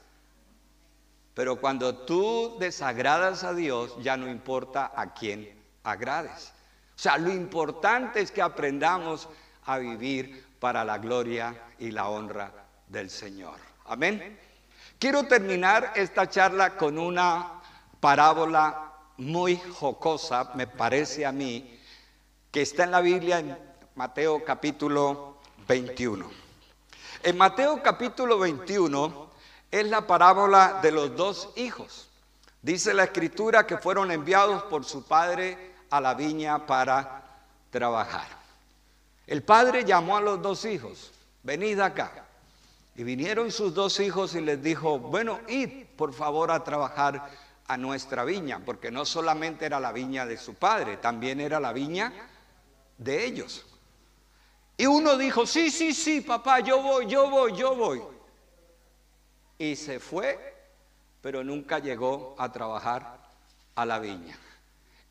Pero 1.37 1.57
cuando 1.57 1.93
tú 1.93 2.57
desagradas 2.59 3.43
a 3.43 3.53
Dios, 3.53 3.95
ya 4.01 4.17
no 4.17 4.27
importa 4.27 4.91
a 4.95 5.13
quién 5.13 5.55
agrades. 5.83 6.51
O 6.95 6.99
sea, 6.99 7.19
lo 7.19 7.31
importante 7.31 8.21
es 8.21 8.31
que 8.31 8.41
aprendamos 8.41 9.29
a 9.65 9.77
vivir 9.77 10.47
para 10.59 10.83
la 10.83 10.97
gloria 10.97 11.55
y 11.77 11.91
la 11.91 12.09
honra 12.09 12.51
del 12.87 13.11
Señor. 13.11 13.59
Amén. 13.85 14.39
Quiero 14.97 15.27
terminar 15.27 15.93
esta 15.95 16.27
charla 16.27 16.75
con 16.75 16.97
una 16.97 17.61
parábola 17.99 18.93
muy 19.17 19.57
jocosa, 19.57 20.53
me 20.55 20.65
parece 20.65 21.23
a 21.23 21.31
mí, 21.31 21.79
que 22.49 22.63
está 22.63 22.85
en 22.85 22.91
la 22.91 23.01
Biblia 23.01 23.37
en 23.37 23.55
Mateo 23.93 24.43
capítulo 24.43 25.37
21. 25.67 26.31
En 27.21 27.37
Mateo 27.37 27.83
capítulo 27.83 28.39
21 28.39 29.26
es 29.71 29.87
la 29.87 30.07
parábola 30.07 30.79
de 30.81 30.91
los 30.91 31.15
dos 31.15 31.49
hijos. 31.55 32.07
Dice 32.61 32.93
la 32.93 33.05
escritura 33.05 33.65
que 33.65 33.77
fueron 33.77 34.11
enviados 34.11 34.63
por 34.63 34.85
su 34.85 35.03
padre 35.03 35.75
a 35.89 36.01
la 36.01 36.13
viña 36.13 36.65
para 36.65 37.23
trabajar. 37.69 38.27
El 39.25 39.43
padre 39.43 39.83
llamó 39.83 40.17
a 40.17 40.21
los 40.21 40.41
dos 40.41 40.65
hijos, 40.65 41.11
venid 41.43 41.79
acá. 41.79 42.25
Y 42.95 43.03
vinieron 43.03 43.51
sus 43.51 43.73
dos 43.73 43.99
hijos 43.99 44.33
y 44.33 44.41
les 44.41 44.61
dijo, 44.63 44.97
bueno, 44.97 45.39
id 45.47 45.85
por 45.95 46.13
favor 46.13 46.49
a 46.49 46.63
trabajar 46.63 47.29
a 47.67 47.77
nuestra 47.77 48.23
viña, 48.23 48.59
porque 48.65 48.89
no 48.89 49.05
solamente 49.05 49.65
era 49.65 49.79
la 49.79 49.91
viña 49.91 50.25
de 50.25 50.37
su 50.37 50.55
padre, 50.55 50.97
también 50.97 51.39
era 51.39 51.59
la 51.59 51.73
viña 51.73 52.11
de 52.97 53.25
ellos. 53.25 53.65
Y 54.77 54.85
uno 54.85 55.17
dijo, 55.17 55.45
sí, 55.45 55.69
sí, 55.69 55.93
sí, 55.93 56.21
papá, 56.21 56.61
yo 56.61 56.81
voy, 56.81 57.07
yo 57.07 57.29
voy, 57.29 57.55
yo 57.55 57.75
voy. 57.75 58.01
Y 59.57 59.75
se 59.75 59.99
fue, 59.99 60.55
pero 61.21 61.43
nunca 61.43 61.79
llegó 61.79 62.35
a 62.37 62.51
trabajar 62.51 63.17
a 63.75 63.85
la 63.85 63.99
viña. 63.99 64.37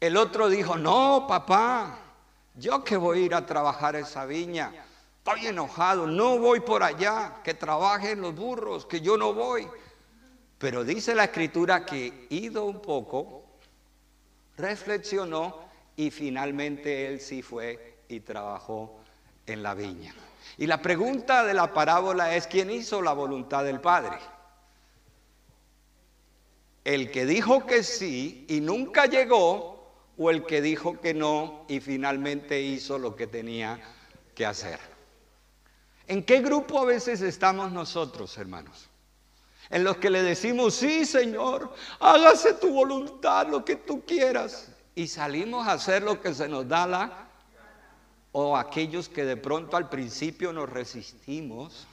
El 0.01 0.17
otro 0.17 0.49
dijo, 0.49 0.77
no, 0.77 1.27
papá, 1.27 1.99
yo 2.55 2.85
que 2.85 2.97
voy 2.97 3.19
a 3.23 3.27
ir 3.27 3.35
a 3.35 3.47
trabajar 3.47 3.97
a 3.97 4.01
esa 4.01 4.25
viña. 4.25 4.73
Estoy 5.19 5.47
enojado, 5.47 6.07
no 6.07 6.39
voy 6.39 6.61
por 6.61 6.83
allá, 6.83 7.41
que 7.43 7.55
trabajen 7.55 8.21
los 8.21 8.35
burros, 8.35 8.87
que 8.87 9.01
yo 9.01 9.17
no 9.17 9.35
voy. 9.35 9.67
Pero 10.59 10.85
dice 10.85 11.15
la 11.15 11.25
escritura 11.25 11.85
que 11.85 12.27
ido 12.31 12.65
un 12.65 12.81
poco, 12.81 13.45
reflexionó 14.57 15.67
y 15.97 16.11
finalmente 16.11 17.09
él 17.09 17.21
sí 17.21 17.43
fue 17.43 17.99
y 18.09 18.21
trabajó 18.21 19.01
en 19.47 19.63
la 19.63 19.75
viña. 19.75 20.15
Y 20.59 20.67
la 20.67 20.81
pregunta 20.81 21.45
de 21.45 21.55
la 21.55 21.73
parábola 21.73 22.35
es, 22.35 22.47
¿quién 22.47 22.71
hizo 22.71 23.03
la 23.03 23.13
voluntad 23.13 23.65
del 23.65 23.81
Padre? 23.81 24.19
¿El 26.87 27.11
que 27.11 27.27
dijo 27.27 27.67
que 27.67 27.83
sí 27.83 28.47
y 28.49 28.61
nunca 28.61 29.07
llegó 29.07 29.91
o 30.17 30.31
el 30.31 30.47
que 30.47 30.63
dijo 30.63 31.01
que 31.01 31.15
no 31.15 31.65
y 31.67 31.81
finalmente 31.81 32.63
hizo 32.63 32.97
lo 32.97 33.17
que 33.17 33.27
tenía 33.27 33.81
que 34.37 34.47
hacer? 34.47 34.79
¿En 36.07 36.23
qué 36.23 36.41
grupo 36.41 36.79
a 36.79 36.85
veces 36.85 37.23
estamos 37.23 37.73
nosotros, 37.73 38.39
hermanos? 38.39 38.89
En 39.69 39.83
los 39.83 39.97
que 39.97 40.11
le 40.11 40.23
decimos, 40.23 40.77
sí, 40.77 41.05
Señor, 41.05 41.75
hágase 41.99 42.55
tu 42.55 42.73
voluntad, 42.73 43.49
lo 43.49 43.65
que 43.65 43.75
tú 43.75 44.05
quieras. 44.07 44.71
Y 44.95 45.09
salimos 45.09 45.67
a 45.67 45.73
hacer 45.73 46.05
lo 46.05 46.21
que 46.21 46.33
se 46.35 46.47
nos 46.47 46.69
da 46.69 46.87
la... 46.87 47.29
O 48.31 48.57
aquellos 48.57 49.09
que 49.09 49.25
de 49.25 49.37
pronto 49.37 49.77
al 49.77 49.89
principio 49.89 50.53
nos 50.53 50.71
resistimos, 50.71 51.89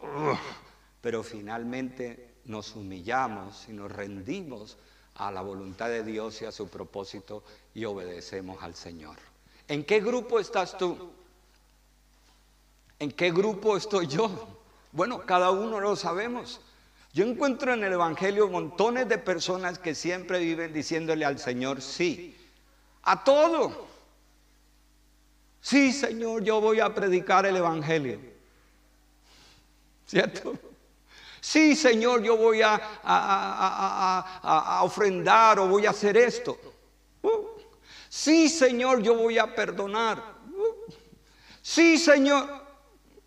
pero 1.00 1.24
finalmente 1.24 2.33
nos 2.46 2.76
humillamos 2.76 3.66
y 3.68 3.72
nos 3.72 3.90
rendimos 3.90 4.76
a 5.14 5.30
la 5.30 5.42
voluntad 5.42 5.88
de 5.88 6.02
Dios 6.02 6.42
y 6.42 6.44
a 6.44 6.52
su 6.52 6.68
propósito 6.68 7.42
y 7.74 7.84
obedecemos 7.84 8.62
al 8.62 8.74
Señor. 8.74 9.16
¿En 9.68 9.84
qué 9.84 10.00
grupo 10.00 10.40
estás 10.40 10.76
tú? 10.76 11.10
¿En 12.98 13.12
qué 13.12 13.30
grupo 13.30 13.76
estoy 13.76 14.06
yo? 14.06 14.30
Bueno, 14.92 15.24
cada 15.24 15.50
uno 15.50 15.80
lo 15.80 15.96
sabemos. 15.96 16.60
Yo 17.12 17.24
encuentro 17.24 17.72
en 17.72 17.84
el 17.84 17.92
Evangelio 17.92 18.48
montones 18.48 19.08
de 19.08 19.18
personas 19.18 19.78
que 19.78 19.94
siempre 19.94 20.40
viven 20.40 20.72
diciéndole 20.72 21.24
al 21.24 21.38
Señor 21.38 21.80
sí, 21.80 22.36
a 23.02 23.22
todo. 23.22 23.86
Sí, 25.60 25.92
Señor, 25.92 26.42
yo 26.42 26.60
voy 26.60 26.80
a 26.80 26.92
predicar 26.92 27.46
el 27.46 27.56
Evangelio. 27.56 28.20
¿Cierto? 30.06 30.58
Sí, 31.44 31.76
Señor, 31.76 32.22
yo 32.22 32.38
voy 32.38 32.62
a, 32.62 32.80
a, 33.04 34.80
ofrendar 34.82 35.58
o 35.58 35.68
voy 35.68 35.84
a 35.84 35.90
hacer 35.90 36.16
esto. 36.16 36.58
Uh. 37.20 37.60
Sí, 38.08 38.48
Señor, 38.48 39.02
yo 39.02 39.14
voy 39.14 39.36
a 39.36 39.54
perdonar. 39.54 40.24
Uh. 40.48 40.90
Sí, 41.60 41.98
Señor 41.98 42.48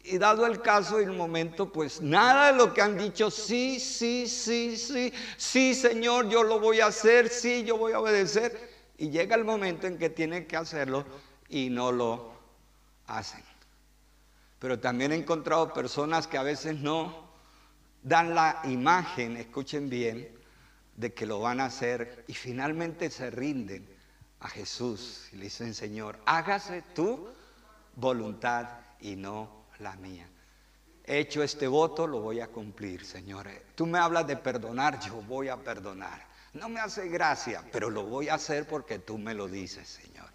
y 0.03 0.17
dado 0.17 0.47
el 0.47 0.63
caso 0.63 0.99
y 0.99 1.03
el 1.03 1.11
momento, 1.11 1.71
pues 1.71 2.01
nada 2.01 2.51
de 2.51 2.57
lo 2.57 2.73
que 2.73 2.81
han 2.81 2.97
dicho, 2.97 3.29
sí, 3.29 3.79
sí, 3.79 4.27
sí, 4.27 4.77
sí, 4.77 5.13
sí, 5.37 5.75
Señor, 5.75 6.27
yo 6.27 6.41
lo 6.41 6.59
voy 6.59 6.79
a 6.79 6.87
hacer, 6.87 7.29
sí, 7.29 7.65
yo 7.65 7.77
voy 7.77 7.93
a 7.93 7.99
obedecer. 7.99 8.71
Y 8.97 9.11
llega 9.11 9.35
el 9.35 9.45
momento 9.45 9.85
en 9.85 9.99
que 9.99 10.09
tienen 10.09 10.47
que 10.47 10.57
hacerlo 10.57 11.05
y 11.49 11.69
no 11.69 11.91
lo 11.91 12.31
hacen. 13.05 13.43
Pero 14.57 14.79
también 14.79 15.11
he 15.11 15.15
encontrado 15.15 15.71
personas 15.71 16.25
que 16.25 16.39
a 16.39 16.43
veces 16.43 16.77
no 16.77 17.26
dan 18.07 18.33
la 18.33 18.61
imagen, 18.63 19.35
escuchen 19.35 19.89
bien, 19.89 20.29
de 20.95 21.13
que 21.13 21.25
lo 21.25 21.41
van 21.41 21.59
a 21.59 21.65
hacer 21.65 22.23
y 22.27 22.33
finalmente 22.33 23.09
se 23.09 23.29
rinden 23.29 23.87
a 24.39 24.47
Jesús 24.47 25.27
y 25.33 25.35
le 25.35 25.43
dicen, 25.45 25.73
Señor, 25.73 26.17
hágase 26.25 26.83
tu 26.95 27.27
voluntad 27.95 28.67
y 29.01 29.15
no 29.15 29.65
la 29.79 29.95
mía. 29.97 30.27
He 31.03 31.19
hecho 31.19 31.43
este 31.43 31.67
voto, 31.67 32.07
lo 32.07 32.21
voy 32.21 32.39
a 32.39 32.47
cumplir, 32.47 33.05
Señor. 33.05 33.47
Tú 33.75 33.85
me 33.85 33.99
hablas 33.99 34.25
de 34.25 34.37
perdonar, 34.37 34.99
yo 34.99 35.21
voy 35.21 35.49
a 35.49 35.57
perdonar. 35.57 36.25
No 36.53 36.69
me 36.69 36.79
hace 36.79 37.09
gracia, 37.09 37.63
pero 37.71 37.89
lo 37.89 38.03
voy 38.03 38.29
a 38.29 38.35
hacer 38.35 38.67
porque 38.67 38.99
tú 38.99 39.17
me 39.17 39.33
lo 39.33 39.47
dices, 39.47 39.87
Señor. 39.87 40.29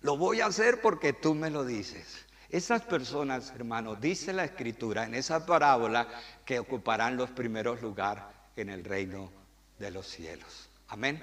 Lo 0.00 0.16
voy 0.16 0.40
a 0.40 0.46
hacer 0.46 0.80
porque 0.80 1.12
tú 1.12 1.34
me 1.34 1.50
lo 1.50 1.64
dices. 1.64 2.26
Esas 2.54 2.82
personas, 2.82 3.50
hermanos, 3.50 4.00
dice 4.00 4.32
la 4.32 4.44
escritura 4.44 5.06
en 5.06 5.16
esa 5.16 5.44
parábola 5.44 6.06
que 6.44 6.60
ocuparán 6.60 7.16
los 7.16 7.30
primeros 7.30 7.82
lugares 7.82 8.22
en 8.54 8.68
el 8.68 8.84
reino 8.84 9.28
de 9.80 9.90
los 9.90 10.06
cielos. 10.06 10.68
Amén. 10.86 11.20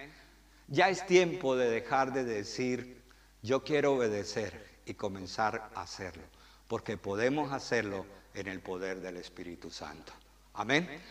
Ya 0.67 0.89
es 0.89 1.05
tiempo 1.05 1.55
de 1.55 1.69
dejar 1.69 2.11
de 2.11 2.25
decir, 2.25 3.01
yo 3.41 3.63
quiero 3.63 3.93
obedecer 3.93 4.67
y 4.85 4.95
comenzar 4.95 5.71
a 5.73 5.83
hacerlo 5.83 6.23
porque 6.67 6.97
podemos 6.97 7.53
hacerlo 7.53 8.05
en 8.33 8.49
el 8.49 8.59
poder 8.59 8.99
del 8.99 9.15
Espíritu 9.15 9.71
Santo. 9.71 10.11
Amén. 10.55 11.01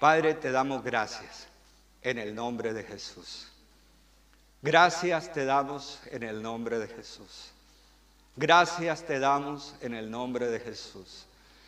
Padre, 0.00 0.34
te 0.34 0.50
damos 0.50 0.82
gracias 0.82 1.46
en 2.02 2.18
el 2.18 2.34
nombre 2.34 2.72
de 2.72 2.82
Jesús. 2.82 3.46
Gracias 4.62 5.32
te 5.32 5.44
damos 5.44 6.00
en 6.10 6.24
el 6.24 6.42
nombre 6.42 6.80
de 6.80 6.88
Jesús. 6.88 7.52
Gracias 8.40 9.02
te 9.02 9.18
damos 9.18 9.74
en 9.82 9.92
el 9.92 10.10
nombre 10.10 10.48
de 10.48 10.60
Jesús. 10.60 11.26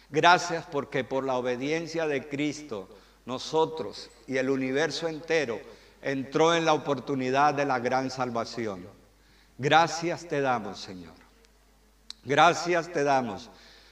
Gracias 0.08 0.64
porque 0.64 1.04
por 1.04 1.22
la 1.22 1.34
obediencia 1.34 2.06
de 2.06 2.26
Cristo 2.26 2.88
nosotros 3.26 4.08
y 4.26 4.38
el 4.38 4.48
universo 4.48 5.06
entero 5.06 5.60
entró 6.00 6.54
en 6.54 6.64
la 6.64 6.72
oportunidad 6.72 7.52
de 7.52 7.66
la 7.66 7.78
gran 7.78 8.10
salvación. 8.10 8.88
Gracias 9.58 10.26
te 10.26 10.40
damos, 10.40 10.80
Señor. 10.80 11.12
Gracias 12.24 12.90
te 12.90 13.04
damos, 13.04 13.50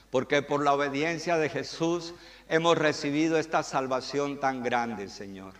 porque 0.09 0.41
por 0.41 0.63
la 0.63 0.73
obediencia 0.73 1.37
de 1.37 1.49
Jesús 1.49 2.15
hemos 2.49 2.79
recibido 2.79 3.37
esta 3.37 3.61
salvación 3.61 4.39
tan 4.39 4.63
grande, 4.63 5.07
Señor. 5.07 5.53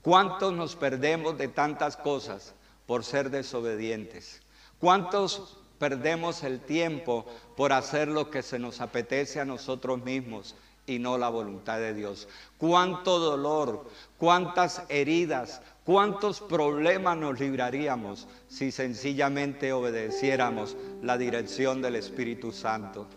¿Cuántos 0.00 0.52
nos 0.52 0.76
perdemos 0.76 1.36
de 1.36 1.48
tantas 1.48 1.96
cosas 1.96 2.54
por 2.86 3.04
ser 3.04 3.30
desobedientes? 3.30 4.42
¿Cuántos 4.78 5.58
perdemos 5.82 6.44
el 6.44 6.60
tiempo 6.60 7.26
por 7.56 7.72
hacer 7.72 8.06
lo 8.06 8.30
que 8.30 8.44
se 8.44 8.56
nos 8.56 8.80
apetece 8.80 9.40
a 9.40 9.44
nosotros 9.44 10.00
mismos 10.04 10.54
y 10.86 11.00
no 11.00 11.18
la 11.18 11.28
voluntad 11.28 11.80
de 11.80 11.92
Dios? 11.92 12.28
¿Cuánto 12.56 13.18
dolor, 13.18 13.90
cuántas 14.16 14.84
heridas, 14.88 15.60
¿Cuántos 15.84 16.40
problemas 16.40 17.16
nos 17.16 17.40
libraríamos 17.40 18.28
si 18.46 18.70
sencillamente 18.70 19.72
obedeciéramos 19.72 20.76
la 21.02 21.18
dirección 21.18 21.82
del 21.82 21.96
Espíritu 21.96 22.52
Santo? 22.52 23.08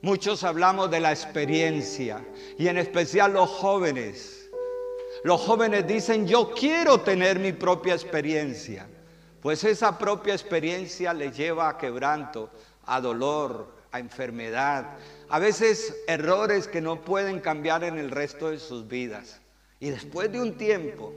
Muchos 0.00 0.42
hablamos 0.42 0.90
de 0.90 1.00
la 1.00 1.10
experiencia 1.12 2.26
y 2.56 2.68
en 2.68 2.78
especial 2.78 3.34
los 3.34 3.50
jóvenes. 3.50 4.48
Los 5.22 5.42
jóvenes 5.42 5.86
dicen, 5.86 6.26
yo 6.26 6.50
quiero 6.54 7.02
tener 7.02 7.38
mi 7.38 7.52
propia 7.52 7.92
experiencia. 7.92 8.88
Pues 9.42 9.62
esa 9.64 9.98
propia 9.98 10.34
experiencia 10.34 11.14
les 11.14 11.36
lleva 11.36 11.68
a 11.68 11.78
quebranto, 11.78 12.50
a 12.86 13.00
dolor, 13.00 13.72
a 13.92 13.98
enfermedad, 13.98 14.96
a 15.28 15.38
veces 15.38 15.94
errores 16.06 16.66
que 16.66 16.80
no 16.80 17.02
pueden 17.02 17.40
cambiar 17.40 17.84
en 17.84 17.98
el 17.98 18.10
resto 18.10 18.50
de 18.50 18.58
sus 18.58 18.88
vidas. 18.88 19.40
Y 19.80 19.90
después 19.90 20.32
de 20.32 20.40
un 20.40 20.56
tiempo, 20.56 21.12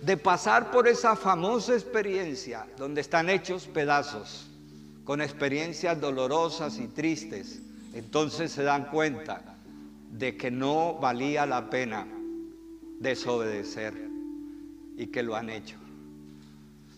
de 0.00 0.16
pasar 0.16 0.70
por 0.70 0.88
esa 0.88 1.14
famosa 1.14 1.74
experiencia 1.74 2.66
donde 2.76 3.00
están 3.00 3.28
hechos 3.28 3.66
pedazos, 3.66 4.48
con 5.04 5.20
experiencias 5.20 6.00
dolorosas 6.00 6.78
y 6.78 6.88
tristes, 6.88 7.60
entonces 7.92 8.52
se 8.52 8.62
dan 8.62 8.86
cuenta 8.86 9.56
de 10.10 10.36
que 10.36 10.50
no 10.50 10.94
valía 10.94 11.46
la 11.46 11.68
pena 11.68 12.06
desobedecer 13.00 13.94
y 14.96 15.06
que 15.08 15.22
lo 15.22 15.36
han 15.36 15.50
hecho. 15.50 15.76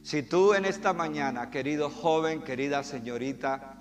Si 0.04 0.22
tú 0.22 0.52
en 0.52 0.66
esta 0.66 0.92
mañana, 0.92 1.50
querido 1.50 1.88
joven, 1.88 2.42
querida 2.42 2.84
señorita, 2.84 3.76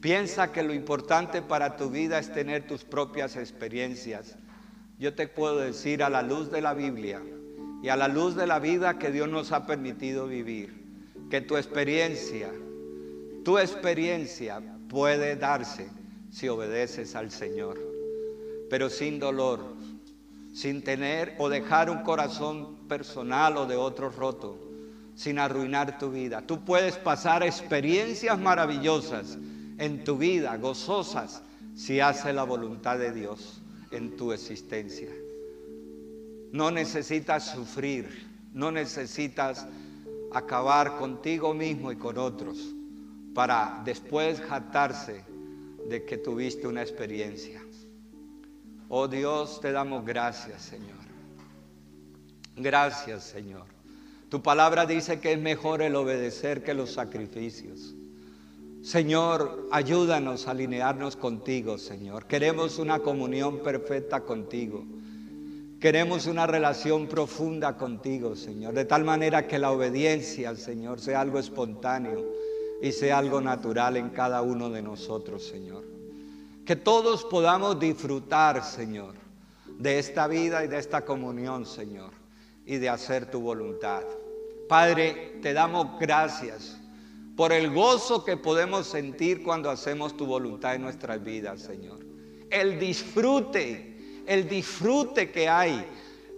piensa 0.00 0.50
que 0.50 0.62
lo 0.62 0.72
importante 0.72 1.42
para 1.42 1.76
tu 1.76 1.90
vida 1.90 2.18
es 2.18 2.32
tener 2.32 2.66
tus 2.66 2.82
propias 2.82 3.36
experiencias, 3.36 4.36
yo 4.98 5.14
te 5.14 5.28
puedo 5.28 5.58
decir 5.58 6.02
a 6.02 6.08
la 6.08 6.22
luz 6.22 6.50
de 6.50 6.62
la 6.62 6.72
Biblia, 6.72 7.20
y 7.82 7.90
a 7.90 7.96
la 7.96 8.08
luz 8.08 8.34
de 8.36 8.46
la 8.46 8.58
vida 8.58 8.98
que 8.98 9.12
Dios 9.12 9.28
nos 9.28 9.52
ha 9.52 9.66
permitido 9.66 10.26
vivir, 10.26 10.82
que 11.28 11.42
tu 11.42 11.58
experiencia, 11.58 12.50
tu 13.44 13.58
experiencia 13.58 14.62
puede 14.88 15.36
darse 15.36 15.90
si 16.30 16.48
obedeces 16.48 17.14
al 17.14 17.30
Señor, 17.30 17.78
pero 18.70 18.88
sin 18.88 19.20
dolor, 19.20 19.76
sin 20.54 20.82
tener 20.82 21.34
o 21.36 21.50
dejar 21.50 21.90
un 21.90 22.02
corazón 22.02 22.88
personal 22.88 23.58
o 23.58 23.66
de 23.66 23.76
otro 23.76 24.08
roto, 24.08 24.65
sin 25.16 25.38
arruinar 25.38 25.98
tu 25.98 26.10
vida. 26.10 26.42
Tú 26.42 26.64
puedes 26.64 26.96
pasar 26.96 27.42
experiencias 27.42 28.38
maravillosas 28.38 29.38
en 29.78 30.04
tu 30.04 30.18
vida, 30.18 30.56
gozosas, 30.58 31.42
si 31.74 32.00
haces 32.00 32.34
la 32.34 32.44
voluntad 32.44 32.98
de 32.98 33.12
Dios 33.12 33.60
en 33.90 34.16
tu 34.16 34.32
existencia. 34.32 35.10
No 36.52 36.70
necesitas 36.70 37.50
sufrir, 37.50 38.08
no 38.52 38.70
necesitas 38.70 39.66
acabar 40.32 40.98
contigo 40.98 41.54
mismo 41.54 41.90
y 41.90 41.96
con 41.96 42.18
otros 42.18 42.58
para 43.34 43.82
después 43.84 44.40
jactarse 44.40 45.24
de 45.88 46.04
que 46.04 46.18
tuviste 46.18 46.66
una 46.66 46.82
experiencia. 46.82 47.62
Oh 48.88 49.08
Dios, 49.08 49.60
te 49.60 49.72
damos 49.72 50.04
gracias, 50.04 50.62
Señor. 50.62 50.96
Gracias, 52.56 53.24
Señor. 53.24 53.75
Tu 54.36 54.42
palabra 54.42 54.84
dice 54.84 55.18
que 55.18 55.32
es 55.32 55.38
mejor 55.38 55.80
el 55.80 55.96
obedecer 55.96 56.62
que 56.62 56.74
los 56.74 56.92
sacrificios. 56.92 57.94
Señor, 58.82 59.66
ayúdanos 59.72 60.46
a 60.46 60.50
alinearnos 60.50 61.16
contigo, 61.16 61.78
Señor. 61.78 62.26
Queremos 62.26 62.78
una 62.78 62.98
comunión 62.98 63.60
perfecta 63.60 64.20
contigo. 64.20 64.84
Queremos 65.80 66.26
una 66.26 66.46
relación 66.46 67.06
profunda 67.06 67.78
contigo, 67.78 68.36
Señor. 68.36 68.74
De 68.74 68.84
tal 68.84 69.04
manera 69.04 69.48
que 69.48 69.58
la 69.58 69.70
obediencia, 69.70 70.54
Señor, 70.54 71.00
sea 71.00 71.22
algo 71.22 71.38
espontáneo 71.38 72.22
y 72.82 72.92
sea 72.92 73.16
algo 73.16 73.40
natural 73.40 73.96
en 73.96 74.10
cada 74.10 74.42
uno 74.42 74.68
de 74.68 74.82
nosotros, 74.82 75.46
Señor. 75.46 75.82
Que 76.66 76.76
todos 76.76 77.24
podamos 77.24 77.80
disfrutar, 77.80 78.62
Señor, 78.62 79.14
de 79.78 79.98
esta 79.98 80.28
vida 80.28 80.62
y 80.62 80.68
de 80.68 80.76
esta 80.76 81.06
comunión, 81.06 81.64
Señor, 81.64 82.10
y 82.66 82.76
de 82.76 82.90
hacer 82.90 83.30
tu 83.30 83.40
voluntad. 83.40 84.02
Padre, 84.68 85.38
te 85.42 85.52
damos 85.52 85.98
gracias 86.00 86.80
por 87.36 87.52
el 87.52 87.70
gozo 87.72 88.24
que 88.24 88.36
podemos 88.36 88.86
sentir 88.86 89.42
cuando 89.42 89.70
hacemos 89.70 90.16
tu 90.16 90.26
voluntad 90.26 90.74
en 90.74 90.82
nuestras 90.82 91.22
vidas, 91.22 91.60
Señor. 91.60 91.98
El 92.50 92.78
disfrute, 92.78 94.24
el 94.26 94.48
disfrute 94.48 95.30
que 95.30 95.48
hay 95.48 95.84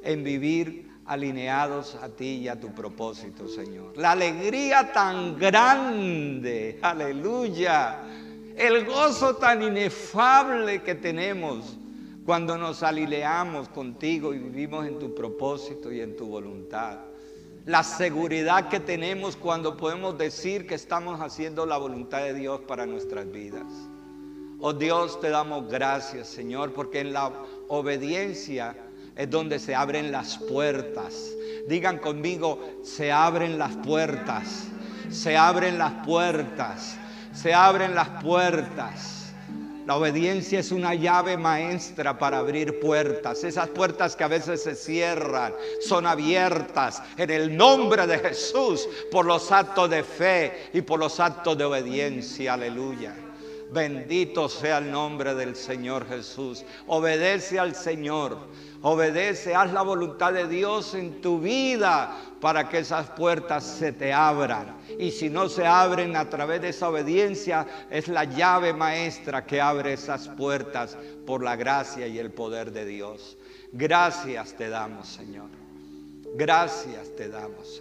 en 0.03 0.25
vivir 0.25 0.91
alineados 1.07 1.95
a 1.95 2.11
ti 2.11 2.41
y 2.43 2.49
a 2.49 2.61
tu 2.61 2.75
propósito, 2.75 3.49
Señor. 3.49 3.97
La 3.97 4.13
alegría 4.13 4.93
tan 4.93 5.39
grande, 5.39 6.79
aleluya. 6.83 8.01
El 8.57 8.85
gozo 8.85 9.37
tan 9.37 9.63
inefable 9.63 10.83
que 10.83 10.97
tenemos 10.97 11.79
cuando 12.27 12.59
nos 12.59 12.83
alineamos 12.83 13.71
contigo 13.71 14.35
y 14.35 14.39
vivimos 14.39 14.87
en 14.87 14.99
tu 14.99 15.15
propósito 15.15 15.91
y 15.91 16.03
en 16.03 16.15
tu 16.15 16.27
voluntad. 16.27 17.08
La 17.69 17.83
seguridad 17.83 18.71
que 18.71 18.81
tenemos 18.81 19.37
cuando 19.37 19.77
podemos 19.77 20.17
decir 20.17 20.67
que 20.67 20.75
estamos 20.75 21.21
haciendo 21.21 21.67
la 21.67 21.77
voluntad 21.77 22.21
de 22.21 22.33
Dios 22.33 22.61
para 22.67 22.87
nuestras 22.87 23.31
vidas. 23.31 23.67
Oh 24.59 24.73
Dios, 24.73 25.21
te 25.21 25.29
damos 25.29 25.69
gracias, 25.69 26.29
Señor, 26.29 26.73
porque 26.73 27.01
en 27.01 27.13
la 27.13 27.31
obediencia 27.69 28.75
es 29.15 29.29
donde 29.29 29.59
se 29.59 29.75
abren 29.75 30.11
las 30.11 30.39
puertas. 30.39 31.31
Digan 31.69 31.99
conmigo, 31.99 32.59
se 32.83 33.13
abren 33.13 33.59
las 33.59 33.77
puertas, 33.77 34.69
se 35.11 35.37
abren 35.37 35.77
las 35.77 36.07
puertas, 36.07 36.97
se 37.35 37.53
abren 37.53 37.95
las 37.95 38.09
puertas. 38.23 39.18
La 39.89 39.97
obediencia 39.97 40.61
es 40.61 40.71
una 40.71 40.93
llave 40.95 41.39
maestra 41.39 42.19
para 42.19 42.37
abrir 42.37 42.79
puertas. 42.79 43.43
Esas 43.43 43.71
puertas 43.71 44.15
que 44.15 44.23
a 44.23 44.29
veces 44.29 44.63
se 44.63 44.75
cierran 44.75 45.55
son 45.81 46.07
abiertas 46.07 47.03
en 47.17 47.31
el 47.31 47.57
nombre 47.57 48.07
de 48.07 48.19
Jesús 48.19 48.87
por 49.11 49.25
los 49.25 49.51
actos 49.51 49.89
de 49.89 50.03
fe 50.03 50.69
y 50.75 50.83
por 50.83 51.01
los 51.01 51.19
actos 51.19 51.57
de 51.57 51.65
obediencia. 51.65 52.53
Aleluya. 52.53 53.15
Bendito 53.73 54.49
sea 54.49 54.79
el 54.79 54.91
nombre 54.91 55.35
del 55.35 55.55
Señor 55.55 56.09
Jesús. 56.09 56.65
Obedece 56.87 57.59
al 57.59 57.75
Señor. 57.75 58.39
Obedece, 58.81 59.55
haz 59.55 59.73
la 59.73 59.83
voluntad 59.83 60.33
de 60.33 60.47
Dios 60.47 60.95
en 60.95 61.21
tu 61.21 61.41
vida 61.41 62.17
para 62.41 62.69
que 62.69 62.79
esas 62.79 63.11
puertas 63.11 63.65
se 63.65 63.93
te 63.93 64.13
abran. 64.13 64.77
Y 64.99 65.11
si 65.11 65.29
no 65.29 65.49
se 65.49 65.67
abren 65.67 66.17
a 66.17 66.31
través 66.31 66.63
de 66.63 66.69
esa 66.69 66.89
obediencia, 66.89 67.67
es 67.91 68.09
la 68.09 68.25
llave 68.25 68.73
maestra 68.73 69.45
que 69.45 69.61
abre 69.61 69.95
esas 69.95 70.29
puertas 70.29 70.97
por 71.27 71.43
la 71.43 71.57
gracia 71.57 72.07
y 72.07 72.19
el 72.19 72.31
poder 72.31 72.71
de 72.71 72.85
Dios. 72.85 73.37
Gracias 73.73 74.55
te 74.55 74.69
damos, 74.69 75.09
Señor. 75.09 75.51
Gracias 76.37 77.15
te 77.17 77.29
damos, 77.29 77.67
Señor. 77.67 77.77